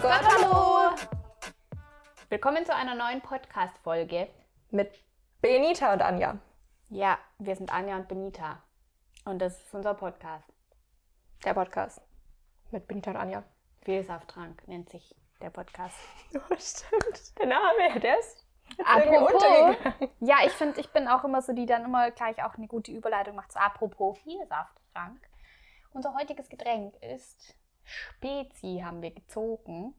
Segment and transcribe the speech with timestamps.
[0.00, 0.94] Gott, hallo!
[2.28, 4.28] Willkommen zu einer neuen Podcast-Folge.
[4.70, 4.92] Mit
[5.40, 6.38] Benita und Anja.
[6.88, 8.62] Ja, wir sind Anja und Benita.
[9.24, 10.48] Und das ist unser Podcast.
[11.44, 12.00] Der Podcast.
[12.70, 13.42] Mit Benita und Anja.
[13.82, 15.96] Vielsafttrank nennt sich der Podcast.
[16.34, 17.36] Oh, stimmt.
[17.36, 18.46] Der Name, der ist
[18.84, 19.42] Apropos,
[20.20, 22.92] ja, ich finde, ich bin auch immer so, die dann immer gleich auch eine gute
[22.92, 23.50] Überleitung macht.
[23.50, 25.28] So, apropos Vielsafttrank.
[25.92, 27.57] Unser heutiges Getränk ist
[27.88, 29.94] Spezi, haben wir gezogen.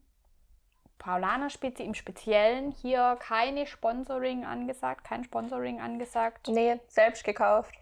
[0.98, 2.70] Paulaner Spezi im Speziellen.
[2.70, 6.48] Hier keine Sponsoring angesagt, kein Sponsoring angesagt.
[6.48, 7.74] Nee, selbst gekauft.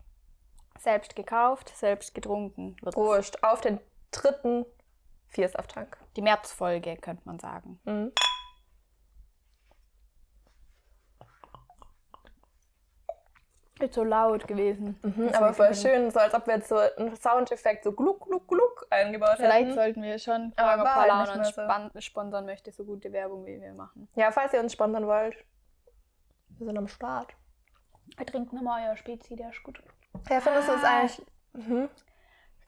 [0.78, 2.76] Selbst gekauft, selbst getrunken.
[2.76, 3.42] Prost.
[3.42, 3.80] Auf den
[4.12, 4.64] dritten
[5.26, 5.98] Viersafttank.
[6.16, 7.80] Die Märzfolge, könnte man sagen.
[7.84, 8.12] Mhm.
[13.80, 14.98] Ist so laut gewesen.
[15.02, 18.48] Mhm, aber voll schön, so als ob wir jetzt so einen Soundeffekt so gluck, gluck,
[18.48, 19.74] gluck eingebaut Vielleicht hätten.
[19.74, 23.60] sollten wir schon Aber halt nicht uns mehr span- sponsern möchte, so gute Werbung wie
[23.60, 24.08] wir machen.
[24.16, 25.36] Ja, falls ihr uns sponsern wollt.
[26.58, 27.32] Wir sind am Start.
[28.16, 29.80] Wir trinken nochmal euer Spezi, der ist gut.
[30.28, 30.98] Ja, findest du es Ah.
[30.98, 31.22] eigentlich...
[31.52, 31.88] Mhm.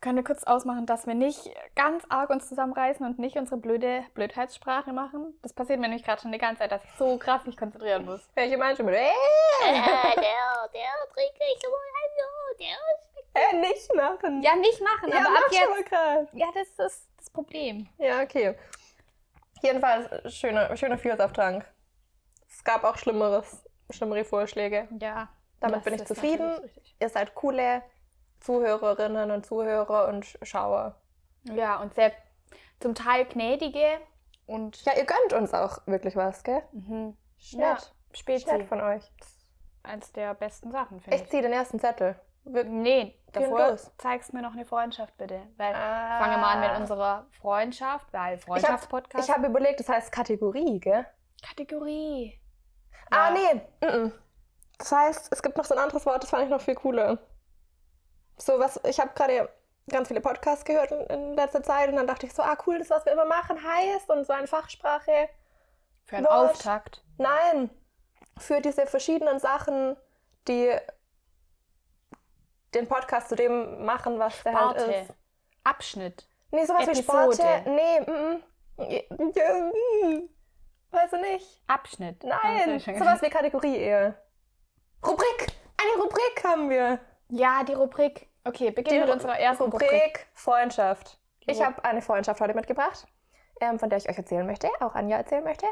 [0.01, 4.05] Können wir kurz ausmachen, dass wir nicht ganz arg uns zusammenreißen und nicht unsere blöde
[4.15, 5.39] Blödheitssprache machen?
[5.43, 8.07] Das passiert mir nämlich gerade schon die ganze Zeit, dass ich so krass mich konzentrieren
[8.07, 8.21] muss.
[8.35, 8.95] Welche meinst du mit...
[8.95, 9.11] Äh,
[9.63, 9.75] der,
[10.17, 11.69] der trinke ich so,
[12.59, 12.77] der
[13.35, 14.43] äh, nicht machen.
[14.43, 15.91] Ja, nicht machen, ja aber ab mach schon mal jetzt.
[15.91, 16.29] grad.
[16.33, 17.89] Ja, das ist das Problem.
[17.99, 18.57] Ja, okay.
[19.63, 21.65] Jedenfalls schöner schöner Vielsafttrank.
[22.49, 24.89] Es gab auch Schlimmeres, schlimmere Vorschläge.
[24.99, 25.29] Ja.
[25.61, 26.59] Damit bin ich ist zufrieden.
[26.99, 27.83] Ihr seid coole
[28.41, 30.97] Zuhörerinnen und Zuhörer und Schauer.
[31.45, 32.13] Ja, und sehr
[32.81, 33.87] zum Teil gnädige
[34.47, 36.63] und Ja, ihr gönnt uns auch wirklich was, gell?
[36.73, 37.17] mhm.
[37.39, 38.47] Ist ja, nett.
[38.47, 39.03] Nett von euch.
[39.83, 41.31] Eins der besten Sachen, finde Ich ich.
[41.31, 42.19] ziehe den ersten Zettel.
[42.45, 43.91] Wir- Nee, davor los.
[43.99, 45.41] zeigst mir noch eine Freundschaft bitte.
[45.57, 46.19] Weil Ah.
[46.19, 49.33] fangen wir mal an mit unserer Freundschaft, weil Ich Freundschaftspodcast.
[49.33, 51.07] habe überlegt, das heißt Kategorie, gell?
[51.47, 52.41] Kategorie.
[53.11, 53.53] Ah, Ja.
[53.55, 53.61] nee.
[53.87, 54.13] Mm-mm.
[54.79, 57.19] Das heißt, es gibt noch so ein anderes Wort, das fand ich noch viel cooler.
[58.41, 59.49] So was, ich habe gerade
[59.89, 62.79] ganz viele Podcasts gehört in, in letzter Zeit und dann dachte ich so, ah cool,
[62.79, 65.29] das, was wir immer machen, heißt und so eine Fachsprache.
[66.05, 66.51] Für einen Wort.
[66.53, 67.05] Auftakt.
[67.19, 67.71] Nein,
[68.39, 69.97] für diese verschiedenen Sachen,
[70.49, 70.75] die
[72.75, 74.93] den Podcast zu dem machen, was der halt Sparte.
[74.93, 75.15] ist.
[75.65, 76.27] Abschnitt.
[76.51, 77.35] Nee, sowas wie Episode.
[77.35, 77.71] Sparte.
[77.71, 78.43] Nee, mm,
[78.79, 80.29] mm.
[80.91, 81.63] Weißt du nicht?
[81.69, 82.25] Abschnitt.
[82.25, 84.21] Nein, sowas wie Kategorie eher.
[85.07, 85.47] Rubrik!
[85.77, 86.99] Eine Rubrik haben wir.
[87.29, 88.30] Ja, die Rubrik.
[88.45, 90.27] Okay, beginnen Die mit unserer ersten Rubrik, Rubrik.
[90.35, 91.19] Freundschaft.
[91.47, 93.07] Ich habe eine Freundschaft heute mitgebracht,
[93.61, 95.67] ähm, von der ich euch erzählen möchte, auch Anja erzählen möchte.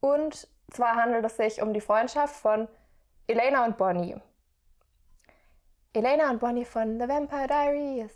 [0.00, 2.68] Und zwar handelt es sich um die Freundschaft von
[3.26, 4.16] Elena und Bonnie.
[5.92, 8.12] Elena und Bonnie von The Vampire Diaries.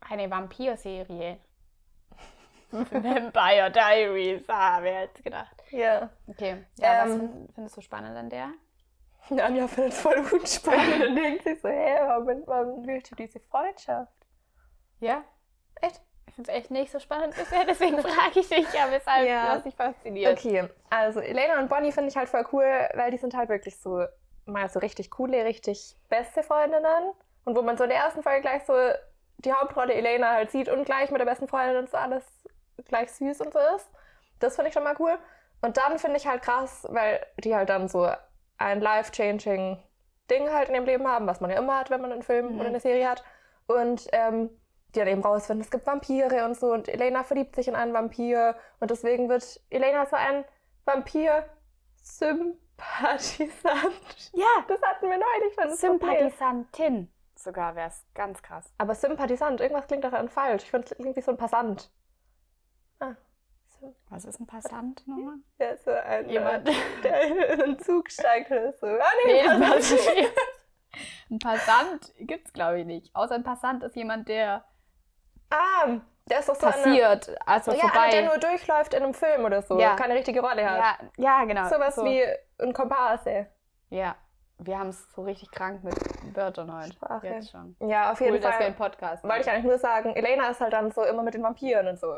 [0.00, 1.38] Eine Vampir-Serie.
[2.70, 4.44] Vampire Diaries.
[4.48, 5.62] Ah, wer hätte gedacht.
[5.70, 6.08] Ja.
[6.26, 6.64] Okay.
[6.78, 8.50] Ja, was Ähm, find- findest du spannend an der?
[9.40, 13.40] Anja findet es voll unspannend und denkt sich so, hä, warum, warum willst du diese
[13.40, 14.12] Freundschaft?
[15.00, 15.22] Ja?
[15.80, 16.00] Echt?
[16.28, 19.56] Ich finde es echt nicht so spannend bisher, deswegen frage ich dich ja, weshalb Ja.
[19.56, 20.38] was dich fasziniert.
[20.38, 23.78] Okay, also Elena und Bonnie finde ich halt voll cool, weil die sind halt wirklich
[23.78, 24.04] so
[24.46, 27.12] mal so richtig coole, richtig beste Freundinnen.
[27.44, 28.74] Und wo man so in der ersten Folge gleich so
[29.38, 32.24] die Hauptrolle Elena halt sieht und gleich mit der besten Freundin und so alles
[32.88, 33.90] gleich süß und so ist.
[34.38, 35.18] Das finde ich schon mal cool.
[35.60, 38.08] Und dann finde ich halt krass, weil die halt dann so
[38.62, 39.78] ein life-changing
[40.30, 42.54] Ding halt in ihrem Leben haben, was man ja immer hat, wenn man einen Film
[42.54, 42.60] Mhm.
[42.60, 43.22] oder eine Serie hat.
[43.66, 44.50] Und ähm,
[44.94, 46.72] die dann eben rausfinden, es gibt Vampire und so.
[46.72, 48.56] Und Elena verliebt sich in einen Vampir.
[48.80, 50.44] Und deswegen wird Elena so ein
[50.84, 52.62] Vampir-Sympathisant.
[54.34, 55.70] Ja, Das hatten wir neulich schon.
[55.76, 58.72] Sympathisantin sogar wäre es ganz krass.
[58.78, 60.62] Aber Sympathisant, irgendwas klingt daran falsch.
[60.64, 61.90] Ich finde, es klingt wie so ein Passant.
[64.10, 65.36] Was ist ein Passant nochmal?
[65.58, 66.68] Ja, so ein, Jemand.
[66.68, 66.72] äh,
[67.02, 67.22] der
[67.52, 68.86] in einen Zug steigt oder so.
[68.86, 70.00] Ah, nee, Nee, Passant.
[71.30, 73.16] Ein Passant gibt es, glaube ich, nicht.
[73.16, 74.62] Außer ein Passant ist jemand, der
[75.48, 75.86] Ah,
[76.26, 77.98] der ist doch so Eine, passiert, also ja, vorbei.
[78.00, 79.78] einer, der nur durchläuft in einem Film oder so.
[79.80, 79.96] Ja.
[79.96, 80.78] Keine richtige Rolle hat.
[80.78, 81.66] ja, ja, genau.
[81.68, 82.04] Sowas so.
[82.04, 82.22] wie
[82.58, 83.46] ein Komparse.
[83.88, 84.16] Ja,
[84.58, 85.94] wir haben es so richtig krank mit
[86.36, 86.92] Wörtern heute.
[86.92, 87.26] Sprache.
[87.26, 87.74] Jetzt schon.
[87.80, 88.90] Ja, auf Cool, jeden dass wir einen Fall.
[88.90, 91.88] Podcast Wollte ich eigentlich nur sagen, Elena ist halt dann so immer mit den Vampiren
[91.88, 92.14] und so.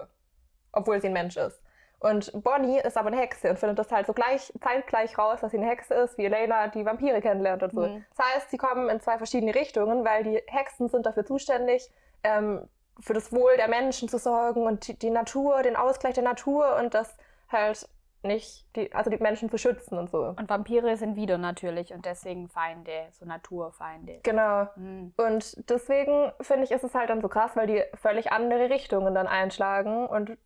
[0.75, 1.63] Obwohl sie ein Mensch ist.
[2.01, 5.53] Und Bonnie ist aber eine Hexe und findet das halt so gleich, zeitgleich raus, dass
[5.53, 7.81] sie eine Hexe ist, wie Elena die Vampire kennenlernt und so.
[7.81, 8.05] Mhm.
[8.15, 11.91] Das heißt, sie kommen in zwei verschiedene Richtungen, weil die Hexen sind dafür zuständig,
[12.23, 12.69] ähm,
[13.01, 16.77] für das Wohl der Menschen zu sorgen und die, die Natur, den Ausgleich der Natur
[16.77, 17.17] und das
[17.51, 17.89] halt
[18.23, 20.25] nicht, die, also die Menschen zu schützen und so.
[20.25, 24.21] Und Vampire sind wieder natürlich und deswegen Feinde, so Naturfeinde.
[24.23, 24.69] Genau.
[24.77, 25.15] Mhm.
[25.17, 29.15] Und deswegen finde ich, ist es halt dann so krass, weil die völlig andere Richtungen
[29.15, 30.37] dann einschlagen und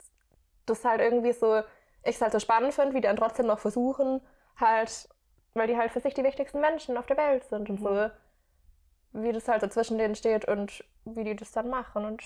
[0.69, 1.61] das halt irgendwie so,
[2.05, 4.21] ich es halt so spannend finde, wie die dann trotzdem noch versuchen,
[4.57, 5.09] halt,
[5.55, 8.11] weil die halt für sich die wichtigsten Menschen auf der Welt sind und so,
[9.13, 12.23] wie das halt so zwischen denen steht und wie die das dann machen und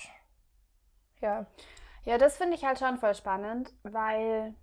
[1.21, 1.47] ja.
[2.05, 4.55] Ja, das finde ich halt schon voll spannend, weil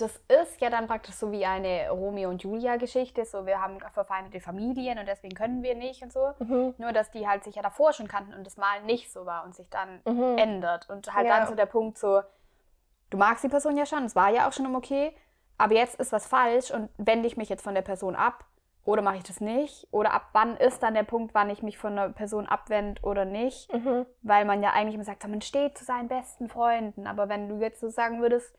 [0.00, 3.78] das ist ja dann praktisch so wie eine Romeo und Julia Geschichte, so wir haben
[3.92, 6.32] verfeindete Familien und deswegen können wir nicht und so.
[6.38, 6.74] Mhm.
[6.78, 9.44] Nur, dass die halt sich ja davor schon kannten und das mal nicht so war
[9.44, 10.38] und sich dann Mhm.
[10.38, 10.88] ändert.
[10.90, 11.38] Und halt Ja.
[11.38, 12.22] dann so der Punkt so,
[13.10, 15.14] du magst die Person ja schon, es war ja auch schon okay,
[15.58, 18.44] aber jetzt ist was falsch und wende ich mich jetzt von der Person ab
[18.84, 19.86] oder mache ich das nicht?
[19.90, 23.26] Oder ab wann ist dann der Punkt, wann ich mich von einer Person abwende oder
[23.26, 23.70] nicht?
[23.72, 24.06] Mhm.
[24.22, 27.06] Weil man ja eigentlich immer sagt, man steht zu seinen besten Freunden.
[27.06, 28.56] Aber wenn du jetzt so sagen würdest,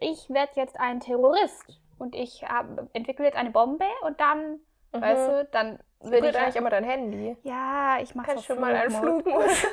[0.00, 2.44] ich werde jetzt ein Terrorist und ich
[2.92, 4.60] entwickle jetzt eine Bombe und dann,
[4.92, 5.00] Mhm.
[5.02, 7.36] weißt du, dann Vibriert ich eigentlich immer dein Handy.
[7.44, 9.66] ja, ich mache schon mal einen Flugmodus.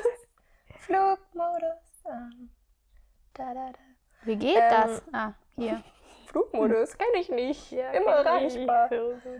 [0.80, 2.04] Flugmodus.
[2.04, 2.50] an.
[3.34, 3.78] Da, da, da.
[4.22, 5.02] Wie geht Ähm, das?
[5.12, 5.82] Ah, hier.
[6.26, 7.72] Flugmodus kenne ich nicht.
[7.72, 8.90] Immer erreichbar.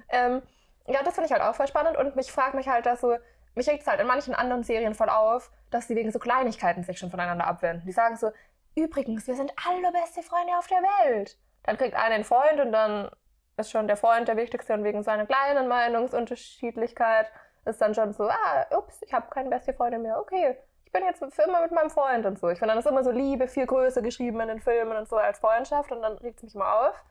[0.09, 0.43] Ähm,
[0.87, 3.15] ja, das finde ich halt auch voll spannend und mich fragt mich halt, dass so,
[3.55, 6.83] mich regt es halt in manchen anderen Serien voll auf, dass die wegen so Kleinigkeiten
[6.85, 7.85] sich schon voneinander abwenden.
[7.87, 8.31] Die sagen so,
[8.75, 11.37] übrigens, wir sind alle beste Freunde auf der Welt.
[11.65, 13.11] Dann kriegt einer einen Freund und dann
[13.57, 17.31] ist schon der Freund der Wichtigste und wegen seiner kleinen Meinungsunterschiedlichkeit
[17.65, 20.57] ist dann schon so, ah, ups, ich habe keine beste Freundin mehr, okay.
[20.85, 22.49] Ich bin jetzt für immer mit meinem Freund und so.
[22.49, 25.17] Ich finde, dann ist immer so Liebe viel größer geschrieben in den Filmen und so
[25.17, 27.05] als Freundschaft und dann regt es mich immer auf.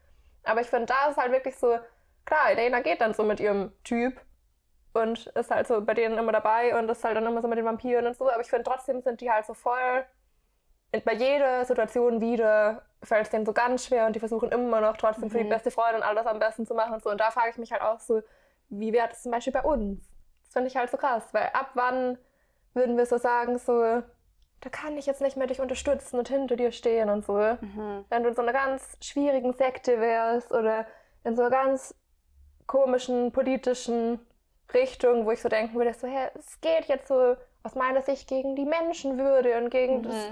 [0.44, 1.78] Aber ich finde, da ist halt wirklich so,
[2.26, 4.20] klar, Elena geht dann so mit ihrem Typ
[4.94, 7.60] und ist halt so bei denen immer dabei und ist halt dann immer so mit
[7.60, 8.32] den Vampiren und so.
[8.32, 10.06] Aber ich finde, trotzdem sind die halt so voll
[11.06, 14.98] bei jeder Situation wieder fällt es denen so ganz schwer und die versuchen immer noch
[14.98, 15.50] trotzdem für die Mhm.
[15.50, 17.10] beste Freundin alles am besten zu machen und so.
[17.10, 18.22] Und da frage ich mich halt auch so,
[18.70, 20.02] wie wäre das zum Beispiel bei uns?
[20.46, 22.18] Das finde ich halt so krass, weil ab wann
[22.74, 24.02] würden wir so sagen, so,
[24.62, 28.06] da kann ich jetzt nicht mehr dich unterstützen und hinter dir stehen und so Mhm.
[28.10, 30.88] wenn du in so einer ganz schwierigen Sekte wärst oder
[31.24, 31.94] in so einer ganz
[32.66, 34.20] komischen politischen
[34.74, 38.28] Richtung, wo ich so denken würde, so, hä, es geht jetzt so aus meiner Sicht
[38.28, 40.04] gegen die Menschenwürde und gegen Mhm.
[40.04, 40.28] das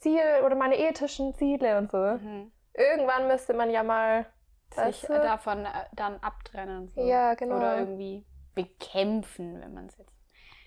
[0.00, 1.98] Ziel oder meine ethischen Ziele und so.
[1.98, 2.52] Mhm.
[2.74, 4.26] Irgendwann müsste man ja mal,
[4.70, 5.14] Sich weißt du?
[5.14, 6.88] davon äh, dann abtrennen.
[6.88, 7.02] So.
[7.06, 7.56] Ja, genau.
[7.56, 8.24] Oder irgendwie
[8.54, 10.11] bekämpfen, wenn man es jetzt.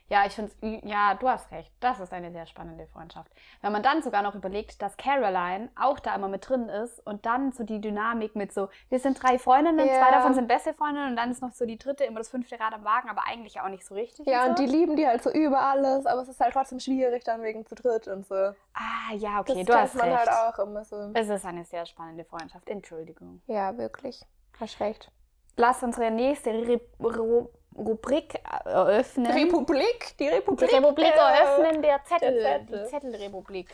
[0.08, 1.72] Ja, ich finde es, ja, du hast recht.
[1.80, 3.32] Das ist eine sehr spannende Freundschaft.
[3.62, 7.26] Wenn man dann sogar noch überlegt, dass Caroline auch da immer mit drin ist und
[7.26, 10.00] dann so die Dynamik mit so, wir sind drei Freundinnen, Ja.
[10.00, 12.60] zwei davon sind beste Freundinnen und dann ist noch so die dritte, immer das fünfte
[12.60, 14.28] Rad am Wagen, aber eigentlich auch nicht so richtig.
[14.28, 14.64] ja, und so.
[14.64, 17.66] die lieben die halt so über alles, aber es ist halt trotzdem schwierig dann wegen
[17.66, 18.36] zu dritt und so.
[18.36, 20.30] Ah, ja, okay, das du hast man recht.
[20.30, 21.10] halt auch immer so.
[21.16, 22.70] Es ist eine sehr spannende Freundschaft.
[22.70, 23.42] Entschuldigung.
[23.48, 24.22] Ja, wirklich.
[24.60, 25.12] Hast recht.
[25.58, 28.36] Lass unsere nächste Re Ru Rubrik
[28.66, 29.32] eröffnen.
[29.32, 30.70] Republik, die Republik.
[30.70, 32.34] Die Republik äh, eröffnen der Zettel.
[32.42, 32.84] der Zettel.
[32.84, 33.70] Die Zettelrepublik.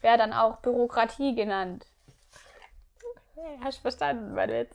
[0.00, 1.86] Wäre dann auch Bürokratie genannt.
[3.62, 4.74] Hast du verstanden, mein Witz?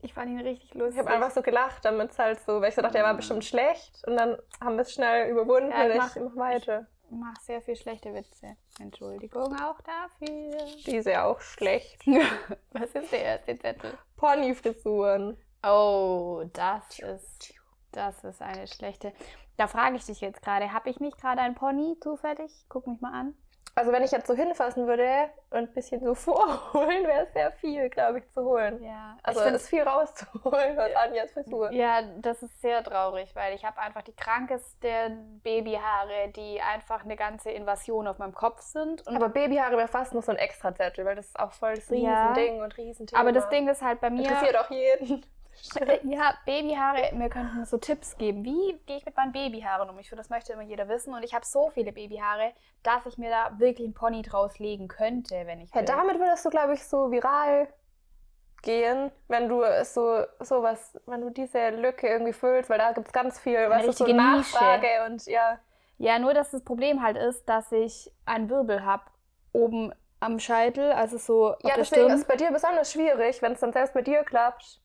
[0.00, 0.94] Ich fand ihn richtig lustig.
[1.00, 3.14] Ich habe einfach so gelacht, damit es halt so, weil ich so dachte, er war
[3.14, 6.86] bestimmt schlecht und dann haben wir es schnell überwunden Ja, ich mach- ich mach weiter.
[7.10, 8.56] Ich mache sehr viel schlechte Witze.
[8.80, 10.58] Entschuldigung auch dafür.
[10.86, 12.02] Die ist ja auch schlecht.
[12.72, 13.96] Was ist der erste Zettel?
[14.16, 15.36] Ponyfrisuren.
[15.64, 17.54] Oh, das ist,
[17.98, 19.12] das ist eine schlechte.
[19.56, 22.52] Da frage ich dich jetzt gerade, habe ich nicht gerade ein Pony zufällig?
[22.68, 23.34] Guck mich mal an.
[23.74, 27.52] Also wenn ich jetzt so hinfassen würde und ein bisschen so vorholen, wäre es sehr
[27.52, 28.82] viel, glaube ich, zu holen.
[28.82, 31.70] Ja, Also es ist viel rauszuholen aus Anjas Frisur.
[31.70, 37.14] Ja, das ist sehr traurig, weil ich habe einfach die krankesten Babyhaare, die einfach eine
[37.16, 39.06] ganze Invasion auf meinem Kopf sind.
[39.06, 41.88] Und Aber Babyhaare wäre fast noch so ein Extrazettel, weil das ist auch voll das
[41.90, 42.28] Ja.
[42.32, 43.20] Riesending und Riesenthema.
[43.20, 44.22] aber das Ding ist halt bei mir.
[44.22, 45.24] interessiert auch jeden.
[46.04, 48.44] Ja, Babyhaare, mir könnten so Tipps geben.
[48.44, 49.98] Wie gehe ich mit meinen Babyhaaren um?
[49.98, 51.14] Ich finde, das möchte immer jeder wissen.
[51.14, 54.88] Und ich habe so viele Babyhaare, dass ich mir da wirklich einen Pony draus legen
[54.88, 55.86] könnte, wenn ich Ja, will.
[55.86, 57.68] damit würdest du, glaube ich, so viral
[58.62, 63.12] gehen, wenn du so sowas, wenn du diese Lücke irgendwie füllst, weil da gibt es
[63.12, 64.16] ganz viel, was ist so Nische.
[64.16, 65.58] Nachfrage und ja.
[65.98, 69.04] Ja, nur dass das Problem halt ist, dass ich einen Wirbel habe
[69.52, 72.10] oben am Scheitel, also so Ja, deswegen Stirn.
[72.12, 74.80] ist bei dir besonders schwierig, wenn es dann selbst bei dir klappt.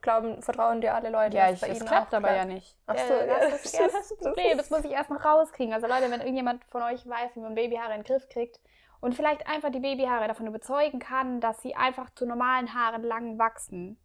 [0.00, 1.36] Glauben, vertrauen dir alle Leute.
[1.36, 2.76] Ja, ich, ihnen klappt auch aber ja nicht.
[2.86, 5.24] Ach so, ja, ja, das, ist, ja, das das das Das muss ich erst noch
[5.24, 5.74] rauskriegen.
[5.74, 8.60] Also Leute, wenn irgendjemand von euch weiß, wie man Babyhaare in den Griff kriegt
[9.00, 13.38] und vielleicht einfach die Babyhaare davon überzeugen kann, dass sie einfach zu normalen Haaren lang
[13.38, 13.98] wachsen,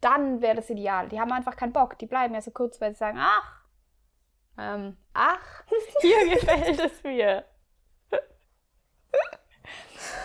[0.00, 1.08] dann wäre das ideal.
[1.08, 1.96] Die haben einfach keinen Bock.
[1.98, 3.62] Die bleiben ja so kurz, weil sie sagen, ach,
[4.58, 5.64] ähm, ach,
[6.00, 7.44] hier gefällt es mir.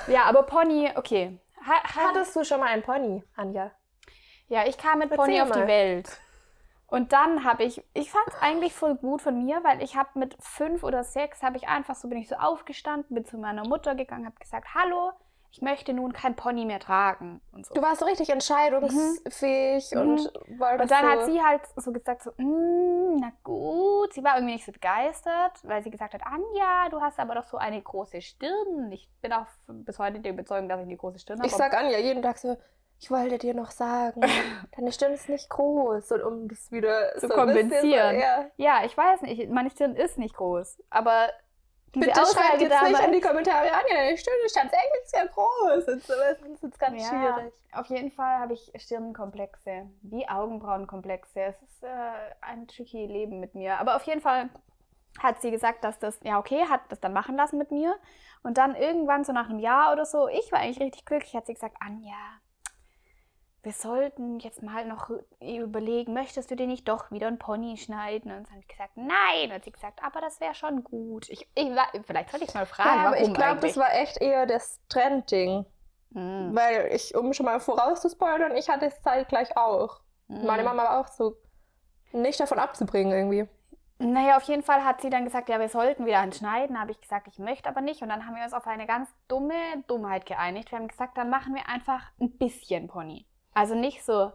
[0.08, 1.40] ja, aber Pony, okay.
[1.66, 3.72] Ha, ha, Hattest du schon mal einen Pony, Anja?
[4.52, 5.66] Ja, ich kam mit Pony auf die.
[5.68, 6.20] Welt.
[6.88, 10.10] Und dann habe ich, ich fand es eigentlich voll gut von mir, weil ich habe
[10.20, 13.66] mit fünf oder sechs, habe ich einfach so, bin ich so aufgestanden, bin zu meiner
[13.66, 15.12] Mutter gegangen, habe gesagt, hallo,
[15.52, 17.74] ich möchte nun kein Pony mehr tragen und so.
[17.76, 20.00] Du warst so richtig entscheidungsfähig Mhm.
[20.02, 20.60] und Mhm.
[20.60, 24.14] wolltest Und dann so hat sie halt so gesagt, so, "Mm, na gut.
[24.14, 27.46] Sie war irgendwie nicht so begeistert, weil sie gesagt hat, Anja, du hast aber doch
[27.46, 28.92] so eine große Stirn.
[28.92, 31.48] Ich bin auch bis heute der Überzeugung, dass ich eine große Stirn habe.
[31.48, 32.58] Ich sag Anja jeden Tag so,
[33.02, 34.22] ich wollte dir noch sagen,
[34.78, 36.12] deine Stimme ist nicht groß.
[36.12, 38.16] Und um das wieder Zu so kompensieren.
[38.16, 38.46] So, ja.
[38.58, 41.30] ja, ich weiß nicht, meine Stirn ist nicht groß, aber
[41.96, 45.88] diese Bitte schreibt jetzt nicht in die Kommentare, Anja, deine Stimme ist tatsächlich sehr groß.
[45.88, 47.54] Und so, das ist jetzt ganz Ja, schwierig.
[47.74, 51.42] auf jeden Fall habe ich Stirnkomplexe, wie Augenbrauenkomplexe.
[51.42, 51.88] Es ist äh,
[52.42, 53.80] ein tricky Leben mit mir.
[53.80, 54.50] Aber auf jeden Fall
[55.20, 57.96] hat sie gesagt, dass das, ja okay, hat das dann machen lassen mit mir.
[58.44, 61.48] Und dann irgendwann so nach einem Jahr oder so, ich war eigentlich richtig glücklich, hat
[61.48, 62.16] sie gesagt, Anja,
[63.64, 68.32] wir sollten jetzt mal noch überlegen, möchtest du dir nicht doch wieder ein Pony schneiden?
[68.32, 69.46] Und dann habe ich gesagt, nein.
[69.46, 71.30] Und hat sie gesagt, aber das wäre schon gut.
[71.30, 71.72] Ich, ich,
[72.06, 74.80] vielleicht sollte ich mal fragen, Ja, aber warum ich glaube, das war echt eher das
[74.90, 75.66] Trendding.
[76.14, 80.02] Hm, Weil ich, um schon mal vorauszuspoilern, ich hatte es zeitgleich auch.
[80.28, 80.46] hm.
[80.46, 81.36] Meine Mama war auch so
[82.14, 83.48] nicht davon abzubringen irgendwie.
[84.00, 86.80] Naja, auf jeden Fall hat sie dann gesagt, ja, wir sollten wieder entschneiden.
[86.80, 88.02] habe ich gesagt, ich möchte aber nicht.
[88.02, 89.54] Und dann haben wir uns auf eine ganz dumme
[89.88, 90.72] Dummheit geeinigt.
[90.72, 93.28] Wir haben gesagt, dann machen wir einfach ein bisschen Pony.
[93.54, 94.32] Also nicht so,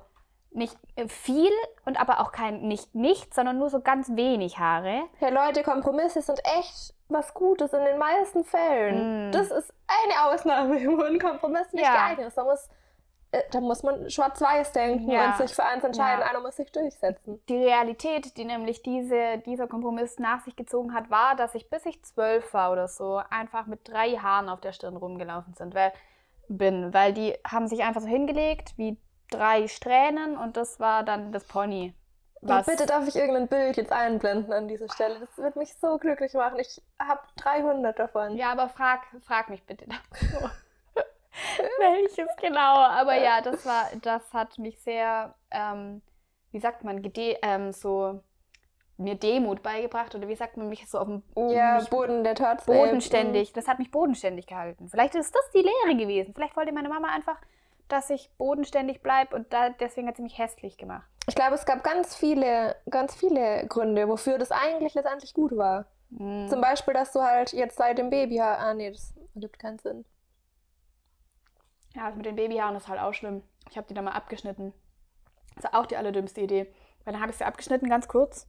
[0.51, 1.51] nicht äh, viel
[1.85, 5.03] und aber auch kein nicht nichts, sondern nur so ganz wenig Haare.
[5.19, 9.29] Hey Leute, Kompromisse sind echt was Gutes in den meisten Fällen.
[9.29, 9.33] Mm.
[9.33, 11.93] Das ist eine Ausnahme, wo ein Kompromiss nicht Ja.
[11.95, 12.37] geeignet ist.
[12.37, 12.69] Da muss,
[13.33, 15.27] äh, da muss man schwarz-weiß denken Ja.
[15.27, 16.21] und sich für eins entscheiden.
[16.21, 16.27] Ja.
[16.31, 17.41] Einer muss sich durchsetzen.
[17.49, 21.87] Die Realität, die nämlich diese, dieser Kompromiss nach sich gezogen hat, war, dass ich bis
[21.87, 25.93] ich zwölf war oder so einfach mit drei Haaren auf der Stirn rumgelaufen sind, weil,
[26.49, 26.93] bin.
[26.93, 28.99] Weil die haben sich einfach so hingelegt wie
[29.31, 31.95] drei Strähnen und das war dann das Pony.
[32.43, 35.19] Und bitte darf ich irgendein Bild jetzt einblenden an dieser Stelle.
[35.19, 36.59] Das wird mich so glücklich machen.
[36.61, 38.37] Ich habe 300 davon.
[38.37, 40.51] Ja, aber frag, frag mich bitte dazu.
[41.79, 42.77] Welches genau?
[42.77, 46.03] Aber ja, das war, das hat mich sehr, ähm,
[46.53, 48.23] wie sagt man, gede ähm, so
[48.99, 52.79] mir Demut beigebracht oder wie sagt man mich so auf dem Ja, Boden der Tatsache.
[52.79, 53.53] bodenständig.
[53.53, 54.89] Das hat mich bodenständig gehalten.
[54.89, 56.33] Vielleicht ist das die Lehre gewesen.
[56.33, 57.37] Vielleicht wollte meine Mama einfach,
[57.89, 61.07] dass ich bodenständig bleibe und da, deswegen hat sie mich hässlich gemacht.
[61.29, 65.87] Ich glaube, es gab ganz viele, ganz viele Gründe, wofür das eigentlich letztendlich gut war.
[66.11, 66.49] Mhm.
[66.49, 68.41] Zum Beispiel, dass du halt jetzt seit dem Baby...
[68.41, 70.05] Ah, nee, das ergibt keinen Sinn.
[71.95, 73.43] Ja, das mit den Babyhaaren ist halt auch schlimm.
[73.71, 74.73] Ich habe die dann mal abgeschnitten.
[75.57, 76.73] Das ist auch die allerdümmste Idee.
[77.05, 78.49] Weil dann habe ich sie abgeschnitten, ganz kurz.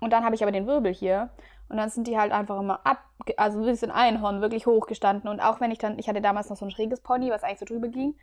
[0.00, 1.30] Und dann habe ich aber den Wirbel hier.
[1.68, 3.04] Und dann sind die halt einfach immer ab,
[3.36, 5.28] also ein Einhorn, wirklich hochgestanden.
[5.28, 7.58] Und auch wenn ich dann, ich hatte damals noch so ein schräges Pony, was eigentlich
[7.58, 8.16] so drüber ging.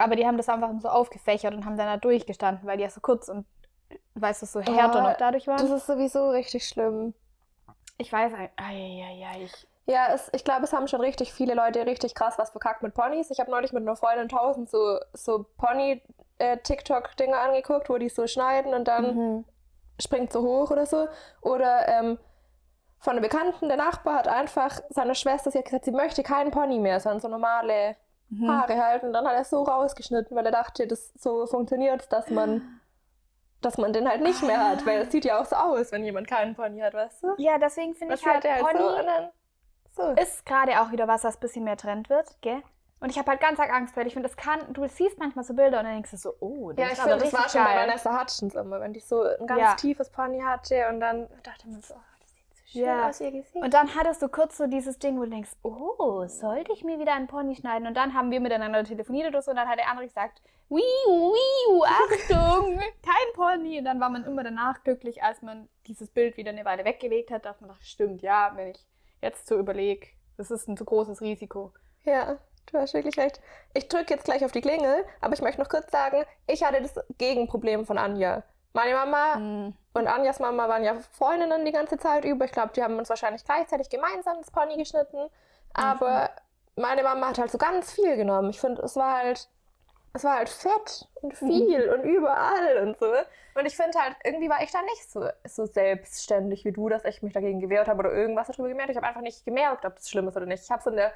[0.00, 2.90] Aber die haben das einfach so aufgefächert und haben dann da durchgestanden, weil die ja
[2.90, 3.44] so kurz und,
[4.14, 5.58] weißt du, so härter Oh, noch dadurch waren.
[5.58, 7.12] Das ist sowieso richtig schlimm.
[7.98, 11.52] Ich weiß, ei, ei, ei, ich, Ja, es, ich glaube, es haben schon richtig viele
[11.54, 13.30] Leute richtig krass was verkackt mit Ponys.
[13.30, 18.72] Ich habe neulich mit einer Freundin tausend so, so Pony-TikTok-Dinger angeguckt, wo die so schneiden
[18.72, 19.44] und dann Mhm.
[20.00, 21.08] springt so hoch oder so.
[21.42, 22.18] Oder ähm,
[23.00, 26.50] von einem Bekannten, der Nachbar hat einfach seiner Schwester, sie hat gesagt, sie möchte keinen
[26.50, 27.96] Pony mehr, sondern so normale.
[28.46, 29.06] Haare halten.
[29.06, 32.80] Und dann hat er es so rausgeschnitten, weil er dachte, das so funktioniert, dass man,
[33.60, 34.86] dass man den halt nicht mehr hat.
[34.86, 37.34] Weil es sieht ja auch so aus, wenn jemand keinen Pony hat, weißt du?
[37.38, 39.30] Ja, deswegen finde ich halt, halt Pony so
[39.96, 40.10] so.
[40.12, 42.62] ist gerade auch wieder was, was ein bisschen mehr Trend wird, gell?
[43.00, 45.44] Und ich habe halt ganz arg Angst, weil ich finde, das kann, du siehst manchmal
[45.44, 47.32] so Bilder und dann denkst du so, oh, das Ja, ist ich aber finde, das
[47.32, 47.88] war richtig schon bei geil.
[47.88, 49.74] Vanessa Hutchins immer, wenn die so ein ganz Ja.
[49.76, 53.08] tiefes Pony hatte und dann dachte man so, oh, das sieht so schön Ja.
[53.08, 53.54] aus, ihr Gesicht.
[53.56, 56.98] Und dann hattest du kurz so dieses Ding, wo du denkst, oh, sollte ich mir
[56.98, 57.86] wieder einen Pony schneiden?
[57.86, 60.78] Und dann haben wir miteinander telefoniert oder so und dann hat der andere gesagt, wiu,
[60.78, 63.78] wiu, Achtung, kein Pony.
[63.78, 67.30] Und dann war man immer danach glücklich, als man dieses Bild wieder eine Weile weggelegt
[67.30, 68.86] hat, dass man dachte, stimmt, ja, wenn ich
[69.22, 71.72] jetzt so überlege, das ist ein zu großes Risiko.
[72.04, 72.38] Ja,
[72.72, 73.40] du hast wirklich recht.
[73.74, 76.80] Ich drücke jetzt gleich auf die Klingel, aber ich möchte noch kurz sagen, ich hatte
[76.80, 78.42] das Gegenproblem von Anja.
[78.72, 79.74] Meine Mama Mhm.
[79.94, 82.44] und Anjas Mama waren ja Freundinnen die ganze Zeit über.
[82.44, 85.28] Ich glaube, die haben uns wahrscheinlich gleichzeitig gemeinsam das Pony geschnitten.
[85.74, 86.30] Aber
[86.76, 88.50] meine Mama hat halt so ganz viel genommen.
[88.50, 89.48] Ich finde, es war halt,
[90.12, 93.06] es war halt fett und viel und überall und so.
[93.56, 97.04] Und ich finde halt, irgendwie war ich da nicht so, so selbstständig wie du, dass
[97.04, 98.90] ich mich dagegen gewehrt habe oder irgendwas darüber gemerkt.
[98.90, 100.62] Ich habe einfach nicht gemerkt, ob das schlimm ist oder nicht.
[100.64, 101.12] Ich habe es in der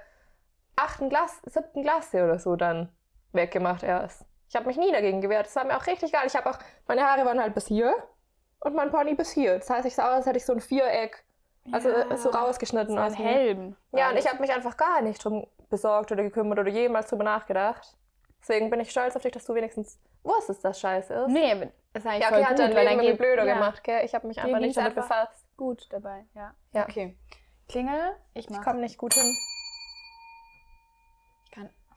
[0.76, 2.88] achten Klasse, siebten Klasse oder so dann
[3.32, 4.24] weggemacht erst.
[4.54, 5.46] Ich habe mich nie dagegen gewehrt.
[5.46, 6.22] Das war mir auch richtig geil.
[6.28, 6.56] Ich habe auch,
[6.86, 7.92] meine Haare waren halt bis hier
[8.60, 9.58] und mein Pony bis hier.
[9.58, 11.24] Das heißt, ich sah aus, als hätte ich so ein Viereck,
[11.72, 13.76] also Ja, so rausgeschnitten So ein aus dem- Helm.
[13.90, 17.24] Ja, und ich habe mich einfach gar nicht drum besorgt oder gekümmert oder jemals drüber
[17.24, 17.96] nachgedacht.
[18.42, 21.28] Deswegen bin ich stolz auf dich, dass du wenigstens wusstest, dass scheiße ist.
[21.30, 23.82] Nee, ist eigentlich Ja, voll okay, hat gut, dein Leben dann irgendwie blöder ja, gemacht,
[23.82, 24.04] gell?
[24.04, 25.44] Ich habe mich einfach nicht damit einfach- befasst.
[25.56, 26.54] Gut dabei, ja.
[26.74, 26.84] Ja.
[26.84, 27.16] Okay.
[27.68, 29.34] Klingel, ich Ich komme nicht gut hin.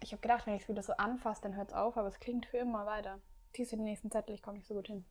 [0.02, 2.20] Ich, habe gedacht, wenn ich es wieder so anfasse, dann hört es auf, aber es
[2.20, 3.20] klingt für immer weiter.
[3.54, 5.06] Ziehst du den nächsten Zettel, ich komme nicht so gut hin.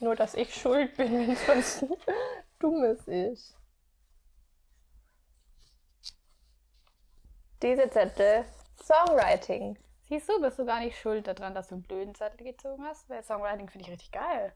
[0.00, 1.84] Nur, dass ich schuld bin, wenn es sonst
[2.58, 3.56] dummes ist.
[7.62, 8.44] Diese Zettel.
[8.80, 9.76] Songwriting.
[10.08, 13.10] Siehst du, bist du gar nicht schuld daran, dass du einen blöden Zettel gezogen hast?
[13.10, 14.54] Weil Songwriting finde ich richtig geil.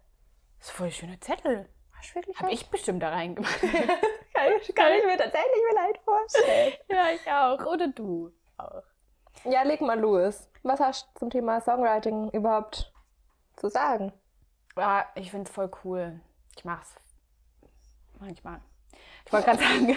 [0.59, 1.69] Das ist voll schöne Zettel.
[2.03, 3.61] Du wirklich Habe ich bestimmt da reingemacht.
[3.61, 6.73] Kann ich, kann ich mir tatsächlich vielleicht vorstellen.
[6.89, 7.67] ja, ich auch.
[7.67, 8.83] Oder du auch.
[9.45, 10.49] Ja, leg mal los.
[10.63, 12.93] Was hast du zum Thema Songwriting überhaupt
[13.57, 14.13] zu sagen?
[14.77, 16.21] Ja, ich finde es voll cool.
[16.57, 16.95] Ich mach's
[18.19, 18.61] manchmal.
[19.27, 19.87] Ich wollte gerade sagen,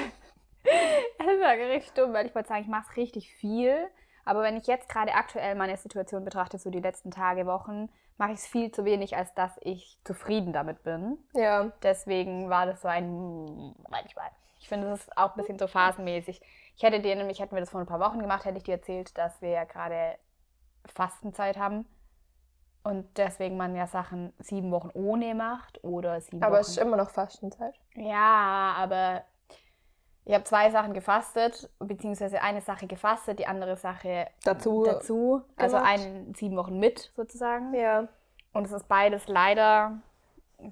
[1.18, 3.90] das war richtig dumm, weil ich wollte sagen, ich mache richtig viel.
[4.26, 8.32] Aber wenn ich jetzt gerade aktuell meine Situation betrachte, so die letzten Tage, Wochen, mache
[8.32, 11.18] ich es viel zu wenig, als dass ich zufrieden damit bin.
[11.34, 11.72] Ja.
[11.84, 14.30] Deswegen war das so ein manchmal.
[14.60, 16.42] Ich finde, das ist auch ein bisschen so phasenmäßig.
[16.76, 18.76] Ich hätte dir nämlich, hätten wir das vor ein paar Wochen gemacht, hätte ich dir
[18.76, 20.16] erzählt, dass wir ja gerade
[20.86, 21.86] Fastenzeit haben.
[22.84, 26.62] Und deswegen man ja Sachen sieben Wochen ohne macht oder sieben Aber Wochen.
[26.62, 27.76] es ist immer noch Fastenzeit.
[27.96, 29.24] Ja, aber
[30.26, 34.84] ich habe zwei Sachen gefastet, beziehungsweise eine Sache gefastet, die andere Sache Dazu.
[34.84, 35.42] dazu.
[35.56, 37.74] Also einen sieben Wochen mit sozusagen.
[37.74, 38.08] Ja.
[38.54, 40.00] Und es ist beides leider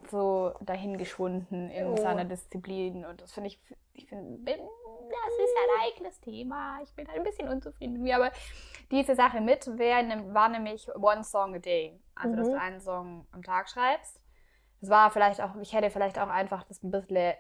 [0.10, 1.98] so dahingeschwunden in Oh.
[1.98, 3.06] seiner Disziplin.
[3.06, 3.60] Und das finde ich,
[3.94, 6.80] ich finde, bin- das ist ein eigenes Thema.
[6.84, 8.16] Ich bin halt ein bisschen unzufrieden mit mir.
[8.16, 8.32] Aber
[8.92, 9.98] diese Sache mit wär,
[10.34, 12.00] war nämlich One Song a Day.
[12.16, 12.52] Also, dass Mhm.
[12.54, 14.20] du einen Song am Tag schreibst.
[14.82, 17.34] Das war vielleicht auch, ich hätte vielleicht auch einfach das ein bisschen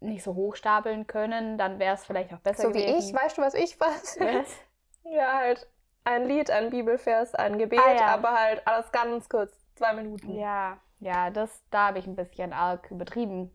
[0.00, 1.58] nicht so hochstapeln können.
[1.58, 3.08] Dann wäre es vielleicht auch besser So wie gewesen.
[3.10, 4.18] ich, weißt du, was ich was?
[4.20, 4.46] Was?
[5.02, 5.66] Ja, halt
[6.04, 8.06] ein Lied, ein Bibelvers, ein Gebet, Ah, ja.
[8.08, 10.34] aber halt alles ganz kurz, zwei Minuten.
[10.34, 13.50] Ja, ja, das, da habe ich ein bisschen arg übertrieben.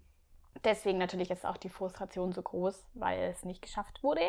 [0.64, 4.22] Deswegen natürlich ist auch die Frustration so groß, weil es nicht geschafft wurde.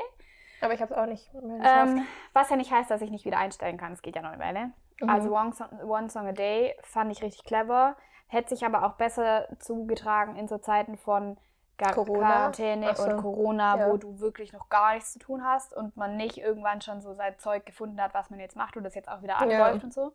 [0.61, 1.93] Aber ich habe es auch nicht mehr geschafft.
[1.97, 3.93] Ähm, was ja nicht heißt, dass ich nicht wieder einstellen kann.
[3.93, 4.71] Es geht ja noch eine Weile.
[5.01, 5.09] Mhm.
[5.09, 7.97] Also One Song, One Song a Day fand ich richtig clever.
[8.29, 11.39] Hätte sich aber auch besser zugetragen in so Zeiten von
[11.79, 12.27] Gar Corona?
[12.29, 13.03] Quarantäne so.
[13.05, 13.89] und Corona, Ja.
[13.91, 17.15] wo du wirklich noch gar nichts zu tun hast und man nicht irgendwann schon so
[17.15, 19.93] sein Zeug gefunden hat, was man jetzt macht und das jetzt auch wieder anläuft und
[19.93, 20.13] so.